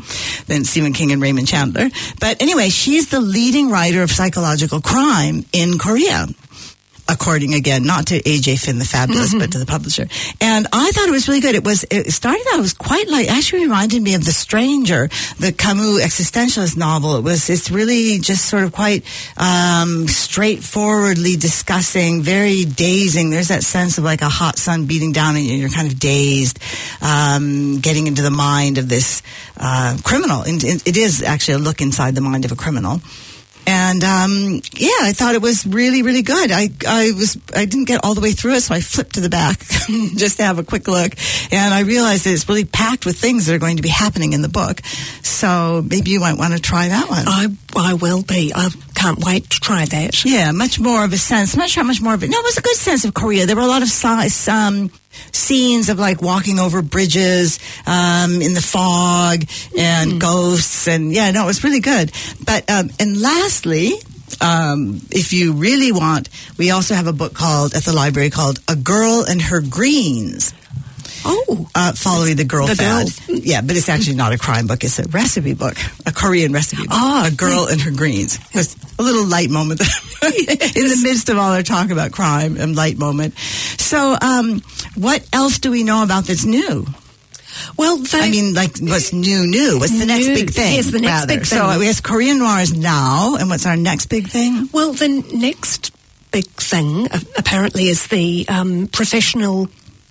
than 0.47 0.65
Stephen 0.65 0.93
King 0.93 1.11
and 1.11 1.21
Raymond 1.21 1.47
Chandler. 1.47 1.89
But 2.19 2.41
anyway, 2.41 2.69
she's 2.69 3.09
the 3.09 3.21
leading 3.21 3.69
writer 3.71 4.03
of 4.03 4.11
psychological 4.11 4.81
crime 4.81 5.45
in 5.53 5.77
Korea 5.77 6.27
according 7.09 7.53
again 7.55 7.83
not 7.83 8.07
to 8.07 8.21
AJ 8.21 8.63
Finn 8.63 8.79
the 8.79 8.85
fabulous 8.85 9.33
but 9.33 9.51
to 9.51 9.57
the 9.57 9.65
publisher. 9.65 10.07
And 10.39 10.67
I 10.71 10.91
thought 10.91 11.07
it 11.07 11.11
was 11.11 11.27
really 11.27 11.41
good. 11.41 11.55
It 11.55 11.63
was 11.63 11.85
it 11.89 12.11
started 12.11 12.45
out 12.51 12.59
it 12.59 12.61
was 12.61 12.73
quite 12.73 13.07
like 13.09 13.29
actually 13.29 13.63
reminded 13.63 14.01
me 14.01 14.13
of 14.13 14.23
The 14.23 14.31
Stranger 14.31 15.09
the 15.39 15.51
Camus 15.51 16.03
existentialist 16.03 16.77
novel. 16.77 17.17
It 17.17 17.23
was 17.23 17.49
it's 17.49 17.71
really 17.71 18.19
just 18.19 18.45
sort 18.45 18.63
of 18.63 18.71
quite 18.71 19.03
um, 19.37 20.07
straightforwardly 20.07 21.35
discussing 21.35 22.21
very 22.21 22.65
dazing. 22.65 23.31
There's 23.31 23.47
that 23.47 23.63
sense 23.63 23.97
of 23.97 24.03
like 24.03 24.21
a 24.21 24.29
hot 24.29 24.57
sun 24.57 24.85
beating 24.85 25.11
down 25.11 25.35
and 25.35 25.45
you're 25.45 25.69
kind 25.69 25.91
of 25.91 25.99
dazed 25.99 26.59
um, 27.01 27.79
getting 27.79 28.07
into 28.07 28.21
the 28.21 28.31
mind 28.31 28.77
of 28.77 28.87
this 28.87 29.23
uh, 29.57 29.97
criminal. 30.03 30.43
And 30.43 30.63
it 30.63 30.97
is 30.97 31.23
actually 31.23 31.55
a 31.55 31.59
look 31.59 31.81
inside 31.81 32.15
the 32.15 32.21
mind 32.21 32.45
of 32.45 32.51
a 32.51 32.55
criminal 32.55 33.01
and 33.69 34.03
um, 34.03 34.61
yeah, 34.73 34.89
I 35.01 35.13
thought 35.13 35.35
it 35.35 35.43
was 35.43 35.63
really, 35.63 36.01
really 36.01 36.23
good. 36.23 36.51
I, 36.51 36.69
I 36.87 37.11
was, 37.11 37.37
I 37.55 37.65
didn't 37.65 37.85
get 37.85 38.03
all 38.03 38.15
the 38.15 38.21
way 38.21 38.31
through 38.31 38.53
it, 38.53 38.61
so 38.61 38.73
I 38.73 38.81
flipped 38.81 39.13
to 39.13 39.21
the 39.21 39.29
back 39.29 39.59
just 40.17 40.37
to 40.37 40.43
have 40.43 40.57
a 40.57 40.63
quick 40.63 40.87
look, 40.87 41.13
and 41.51 41.71
I 41.71 41.81
realized 41.81 42.25
that 42.25 42.33
it's 42.33 42.49
really 42.49 42.65
packed 42.65 43.05
with 43.05 43.17
things 43.17 43.45
that 43.45 43.53
are 43.53 43.59
going 43.59 43.77
to 43.77 43.83
be 43.83 43.89
happening 43.89 44.33
in 44.33 44.41
the 44.41 44.49
book. 44.49 44.81
So 45.21 45.85
maybe 45.87 46.09
you 46.09 46.19
might 46.19 46.39
want 46.39 46.55
to 46.55 46.59
try 46.59 46.87
that 46.87 47.09
one. 47.09 47.25
I, 47.27 47.45
I 47.75 47.93
will 47.93 48.23
be. 48.23 48.51
I 48.55 48.69
can't 48.99 49.23
wait 49.23 49.49
to 49.49 49.59
try 49.59 49.85
that. 49.85 50.25
Yeah, 50.25 50.51
much 50.51 50.79
more 50.79 51.03
of 51.05 51.13
a 51.13 51.17
sense. 51.17 51.53
I'm 51.53 51.59
not 51.59 51.69
sure 51.69 51.83
how 51.83 51.87
much 51.87 52.01
more 52.01 52.13
of 52.13 52.23
it. 52.23 52.29
No, 52.29 52.37
it 52.37 52.43
was 52.43 52.57
a 52.57 52.61
good 52.61 52.75
sense 52.75 53.05
of 53.05 53.13
Korea. 53.13 53.45
There 53.45 53.55
were 53.55 53.61
a 53.61 53.73
lot 53.75 53.81
of 53.81 53.87
size, 53.89 54.47
um, 54.47 54.91
scenes 55.31 55.89
of 55.89 55.97
like 55.99 56.21
walking 56.21 56.59
over 56.59 56.81
bridges 56.81 57.59
um, 57.87 58.41
in 58.41 58.53
the 58.53 58.61
fog 58.61 59.43
and 59.77 60.19
ghosts, 60.19 60.87
and 60.87 61.13
yeah, 61.13 61.31
no, 61.31 61.43
it 61.43 61.47
was 61.47 61.63
really 61.63 61.79
good. 61.79 62.11
But 62.45 62.69
um, 62.69 62.89
and 62.99 63.19
lastly. 63.21 63.93
Um, 64.41 65.01
if 65.09 65.33
you 65.33 65.53
really 65.53 65.91
want, 65.91 66.29
we 66.59 66.69
also 66.69 66.93
have 66.93 67.07
a 67.07 67.11
book 67.13 67.33
called 67.33 67.73
at 67.73 67.83
the 67.83 67.91
library 67.93 68.29
called 68.29 68.59
"A 68.69 68.75
Girl 68.75 69.25
and 69.27 69.41
Her 69.41 69.59
Greens." 69.59 70.53
Oh, 71.25 71.67
uh, 71.75 71.93
following 71.93 72.35
the 72.37 72.43
girl 72.45 72.67
The 72.67 72.75
fad. 72.75 73.07
girl. 73.27 73.37
Yeah, 73.37 73.61
but 73.61 73.75
it's 73.75 73.89
actually 73.89 74.15
not 74.15 74.31
a 74.31 74.37
crime 74.37 74.67
book. 74.67 74.83
It's 74.83 74.99
a 74.99 75.07
recipe 75.09 75.55
book, 75.55 75.75
a 76.05 76.11
Korean 76.13 76.53
recipe 76.53 76.83
book. 76.83 76.91
Ah, 76.91 77.27
a 77.27 77.35
girl 77.35 77.65
and 77.65 77.81
her 77.81 77.91
greens. 77.91 78.37
It's 78.53 78.75
a 78.99 79.03
little 79.03 79.25
light 79.25 79.49
moment 79.49 79.79
in 79.81 79.87
the 80.21 80.99
midst 81.03 81.29
of 81.29 81.37
all 81.37 81.51
our 81.53 81.63
talk 81.63 81.89
about 81.89 82.11
crime 82.11 82.57
and 82.57 82.75
light 82.75 82.97
moment. 82.97 83.37
So, 83.37 84.17
um, 84.21 84.61
what 84.95 85.27
else 85.33 85.59
do 85.59 85.71
we 85.71 85.83
know 85.83 86.03
about 86.03 86.25
that's 86.25 86.45
new? 86.45 86.85
well, 87.77 88.01
I 88.13 88.29
mean, 88.29 88.53
like, 88.53 88.77
what's 88.79 89.11
new, 89.11 89.47
new? 89.47 89.79
What's 89.79 89.97
the 89.97 90.05
next 90.05 90.27
New. 90.27 90.35
big 90.35 90.51
thing? 90.51 90.73
Yes, 90.75 90.91
the 90.91 90.99
next 90.99 91.11
rather? 91.11 91.35
big 91.37 91.45
So, 91.45 91.69
thing. 91.69 91.79
we 91.79 91.87
have 91.87 92.03
Korean 92.03 92.39
noir 92.39 92.59
is 92.59 92.73
now, 92.77 93.35
and 93.35 93.49
what's 93.49 93.65
our 93.65 93.75
next 93.77 94.05
big 94.07 94.27
thing? 94.27 94.69
well, 94.71 94.93
the 94.93 95.07
next 95.33 95.91
big 96.31 96.45
thing 96.45 97.07
uh, 97.11 97.19
apparently 97.37 97.87
is 97.89 98.07
the 98.07 98.45
um, 98.49 98.87
professional 98.87 99.67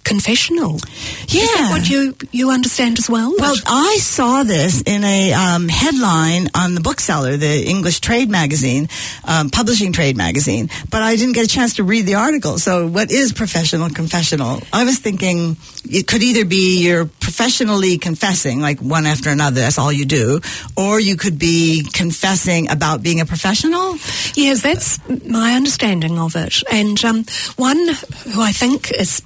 confessional. 0.08 0.76
Is 0.76 1.34
Yeah. 1.34 1.44
that 1.54 1.70
what 1.70 1.84
you 1.92 2.14
you 2.32 2.50
understand 2.50 2.98
as 2.98 3.08
well? 3.10 3.30
Well, 3.38 3.56
I 3.66 3.98
saw 4.00 4.42
this 4.42 4.82
in 4.94 5.04
a 5.04 5.32
um, 5.32 5.68
headline 5.68 6.48
on 6.54 6.74
the 6.74 6.80
bookseller, 6.80 7.36
the 7.36 7.56
English 7.74 8.00
trade 8.00 8.28
magazine, 8.30 8.88
um, 9.24 9.50
publishing 9.50 9.92
trade 9.92 10.16
magazine, 10.16 10.70
but 10.90 11.00
I 11.02 11.16
didn't 11.16 11.34
get 11.34 11.44
a 11.44 11.48
chance 11.58 11.74
to 11.76 11.84
read 11.84 12.06
the 12.06 12.14
article. 12.16 12.58
So, 12.58 12.86
what 12.86 13.10
is 13.10 13.32
professional 13.32 13.90
confessional? 13.90 14.60
I 14.72 14.84
was 14.84 14.98
thinking 14.98 15.56
it 15.90 16.06
could 16.06 16.22
either 16.22 16.44
be 16.44 16.82
you're 16.86 17.06
professionally 17.20 17.98
confessing, 17.98 18.60
like 18.60 18.80
one 18.80 19.06
after 19.06 19.30
another, 19.30 19.60
that's 19.60 19.78
all 19.78 19.92
you 19.92 20.06
do, 20.06 20.40
or 20.76 20.98
you 21.00 21.16
could 21.16 21.38
be 21.38 21.84
confessing 21.92 22.70
about 22.70 23.02
being 23.02 23.20
a 23.20 23.26
professional. 23.26 23.96
Yes, 24.34 24.62
that's 24.62 24.98
my 25.28 25.54
understanding 25.54 26.18
of 26.18 26.34
it. 26.36 26.62
And 26.72 26.96
um, 27.04 27.24
one 27.56 27.78
who 28.32 28.40
I 28.42 28.52
think 28.52 28.90
is 28.98 29.22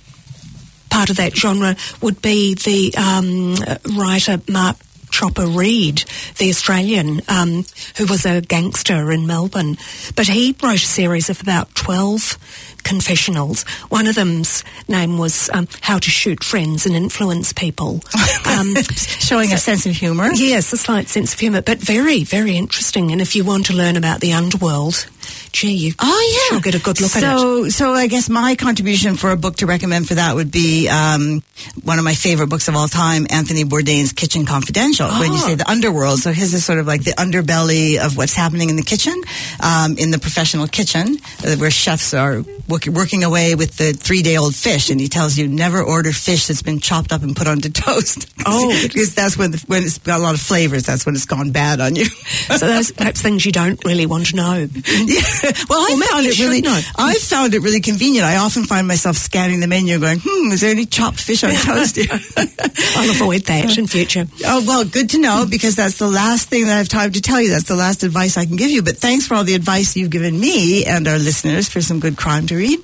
part 0.93 1.11
of 1.11 1.17
that 1.17 1.35
genre 1.35 1.75
would 2.03 2.21
be 2.21 2.55
the 2.55 2.95
um, 2.97 3.55
writer 3.97 4.41
Mark 4.49 4.77
Chopper 5.11 5.47
Read, 5.47 6.05
the 6.39 6.49
Australian, 6.49 7.21
um, 7.29 7.65
who 7.97 8.07
was 8.07 8.25
a 8.25 8.41
gangster 8.41 9.13
in 9.13 9.27
Melbourne. 9.27 9.77
But 10.17 10.27
he 10.27 10.57
wrote 10.63 10.83
a 10.83 10.87
series 10.87 11.31
of 11.31 11.41
about 11.41 11.75
12 11.75 12.39
confessionals. 12.83 13.63
One 13.91 14.07
of 14.07 14.15
them's 14.15 14.65
name 14.89 15.19
was 15.19 15.51
um, 15.53 15.69
How 15.83 15.99
to 15.99 16.11
Shoot 16.11 16.43
Friends 16.43 16.87
and 16.87 16.97
Influence 16.97 17.53
People. 17.53 18.01
Um, 18.45 18.75
Showing 18.75 19.53
a 19.53 19.57
sense 19.57 19.87
of 19.87 19.93
humor. 19.93 20.31
Yes, 20.35 20.73
a 20.73 20.77
slight 20.77 21.09
sense 21.09 21.33
of 21.33 21.41
humour, 21.41 21.63
but 21.63 21.79
very, 21.79 22.25
very 22.25 22.57
interesting. 22.57 23.11
And 23.11 23.21
if 23.21 23.35
you 23.35 23.45
want 23.45 23.67
to 23.67 23.73
learn 23.73 23.97
about 23.97 24.21
the 24.21 24.33
underworld, 24.33 25.07
gee, 25.53 25.73
you 25.75 25.93
Oh 25.99 26.49
yeah, 26.51 26.57
sure 26.57 26.61
get 26.61 26.75
a 26.75 26.83
good 26.83 27.01
look 27.01 27.15
at 27.17 27.23
it. 27.23 27.27
so, 27.27 27.69
So, 27.69 27.93
I 27.93 28.07
guess 28.07 28.29
my 28.29 28.55
contribution 28.57 29.17
for 29.17 29.31
a 29.31 29.37
book 29.37 29.57
to 29.57 29.67
recommend 29.67 30.09
for 30.09 30.15
that 30.15 30.35
would 30.35 30.51
be 30.51 30.89
um, 30.89 31.43
one 31.85 31.99
of 31.99 32.05
my 32.05 32.15
favorite 32.15 32.49
books 32.49 32.69
of 32.69 32.77
all 32.77 32.89
time, 32.89 33.27
Anthony 33.31 33.65
Bourdain's 33.65 34.13
Kitchen 34.13 34.45
Confidential. 34.47 35.09
When 35.09 35.33
you 35.33 35.39
Oh. 35.43 35.47
say 35.49 35.55
the 35.55 35.69
underworld, 35.71 36.21
so 36.21 36.33
his 36.33 36.55
is 36.55 36.65
sort 36.65 36.79
of 36.79 36.87
like 36.87 37.05
the 37.05 37.13
underbelly 37.13 37.99
of 37.99 38.17
what's 38.17 38.35
happening 38.35 38.71
in 38.71 38.77
the 38.77 38.83
kitchen, 38.83 39.15
um, 39.61 39.97
in 39.99 40.11
the 40.11 40.19
professional 40.19 40.67
kitchen, 40.69 41.17
uh, 41.47 41.57
where 41.57 41.71
chefs 41.71 42.15
are 42.15 42.43
work, 42.69 42.87
working 42.87 43.25
away 43.25 43.55
with 43.55 43.77
the 43.77 43.93
three-day-old 43.93 44.55
fish, 44.55 44.91
and 44.91 45.01
he 45.01 45.09
tells 45.09 45.37
you 45.39 45.49
never 45.49 45.83
order 45.83 46.13
fish 46.13 46.47
that's 46.47 46.63
been 46.63 46.81
chopped 46.81 47.13
up 47.13 47.23
and 47.23 47.35
put 47.37 47.47
onto 47.47 47.69
toast. 47.71 48.27
Oh. 48.45 48.77
because 48.83 49.15
that's 49.15 49.39
when 49.39 49.53
the, 49.53 49.63
when 49.69 49.85
it's 49.85 49.99
got 49.99 50.19
a 50.19 50.23
lot 50.23 50.35
of 50.35 50.41
flavors. 50.41 50.83
That's 50.85 51.07
when 51.07 51.15
it's 51.15 51.27
gone 51.27 51.53
bad 51.53 51.81
on 51.81 51.95
you. 51.95 52.07
so 52.07 52.67
those 52.67 52.91
perhaps 52.91 53.23
things 53.23 53.47
you 53.47 53.53
don't 53.53 53.83
really 53.85 54.05
want 54.07 54.27
to 54.27 54.37
know. 54.37 54.69
Yeah. 55.07 55.22
Well, 55.69 55.81
I 55.81 55.95
Well, 55.95 56.09
found 56.11 56.27
it 56.27 56.39
really. 56.39 56.63
I 56.97 57.15
found 57.15 57.55
it 57.55 57.61
really 57.61 57.81
convenient. 57.81 58.27
I 58.27 58.37
often 58.37 58.65
find 58.65 58.87
myself 58.87 59.17
scanning 59.17 59.61
the 59.61 59.67
menu, 59.67 59.99
going, 59.99 60.21
"Hmm, 60.25 60.53
is 60.53 60.61
there 60.61 60.71
any 60.71 60.87
chopped 60.87 61.21
fish 61.21 61.45
on 61.45 61.51
toast 61.67 61.97
here?" 61.97 62.09
I'll 62.11 63.11
avoid 63.11 63.43
that 63.43 63.77
in 63.79 63.87
future. 63.87 64.27
oh 64.47 64.65
well, 64.67 64.85
good 64.85 65.11
to 65.11 65.19
know 65.19 65.47
because 65.49 65.77
that's 65.77 65.99
the 65.99 66.09
last 66.09 66.49
thing 66.49 66.67
that 66.67 66.75
I 66.75 66.79
have 66.79 66.89
time 66.89 67.13
to 67.13 67.21
tell 67.21 67.41
you. 67.41 67.51
That's 67.51 67.69
the 67.69 67.77
last 67.77 68.03
advice 68.03 68.37
I 68.37 68.47
can 68.47 68.57
give 68.57 68.71
you. 68.71 68.83
But 68.83 68.97
thanks 68.99 69.27
for 69.27 69.35
all 69.35 69.45
the 69.45 69.55
advice 69.55 69.97
you've 69.97 70.11
given 70.11 70.39
me 70.39 70.85
and 70.85 71.07
our 71.09 71.19
listeners 71.19 71.69
for 71.69 71.81
some 71.81 72.01
good 72.01 72.17
crime 72.17 72.47
to 72.49 72.57
read. 72.57 72.79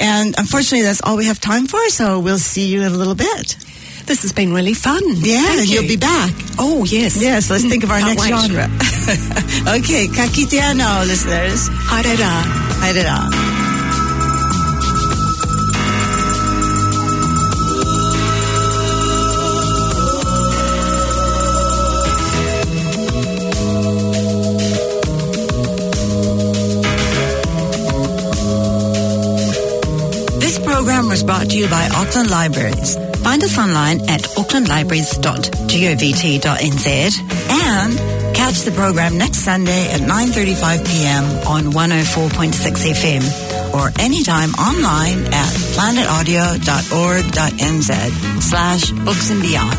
And 0.00 0.34
unfortunately, 0.38 0.82
that's 0.82 1.02
all 1.02 1.16
we 1.16 1.26
have 1.26 1.40
time 1.40 1.66
for. 1.66 1.80
So 1.88 2.20
we'll 2.20 2.38
see 2.38 2.66
you 2.68 2.82
in 2.82 2.92
a 2.92 2.96
little 2.96 3.16
bit. 3.16 3.56
This 4.08 4.22
has 4.22 4.32
been 4.32 4.54
really 4.54 4.72
fun. 4.74 5.02
Yeah, 5.16 5.42
Thank 5.44 5.68
you. 5.68 5.80
you'll 5.80 5.88
be 5.88 5.96
back. 5.96 6.32
Oh, 6.58 6.84
yes. 6.84 7.20
Yes, 7.20 7.50
let's 7.50 7.64
think 7.64 7.84
of 7.84 7.90
our 7.90 8.00
next 8.00 8.22
wait. 8.22 8.30
genre. 8.30 8.64
okay, 9.78 10.08
Ka 10.08 10.24
kite 10.32 10.56
anō, 10.64 11.06
listeners. 11.06 11.68
Haidara. 11.68 13.28
This 30.40 30.58
program 30.58 31.08
was 31.08 31.22
brought 31.22 31.50
to 31.50 31.56
you 31.58 31.68
by 31.68 31.88
Auckland 31.94 32.30
Libraries. 32.30 32.96
Find 33.38 33.52
us 33.52 33.56
online 33.56 34.00
at 34.10 34.22
aucklandlibraries.govt.nz 34.34 36.90
and 37.50 37.98
catch 38.34 38.62
the 38.62 38.72
program 38.72 39.16
next 39.16 39.44
Sunday 39.44 39.92
at 39.92 40.00
9.35 40.00 40.84
p.m. 40.84 41.22
on 41.46 41.66
104.6 41.70 42.50
FM 42.98 43.22
or 43.74 43.92
anytime 44.00 44.50
online 44.54 45.24
at 45.32 45.52
planetaudio.org.nz 45.78 48.42
slash 48.42 48.90
books 48.90 49.30
and 49.30 49.40
beyond. 49.40 49.78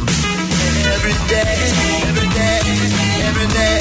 Every 0.96 1.12
day, 1.28 1.60
every 2.08 2.30
day, 2.30 2.62
every 3.28 3.48
day, 3.52 3.80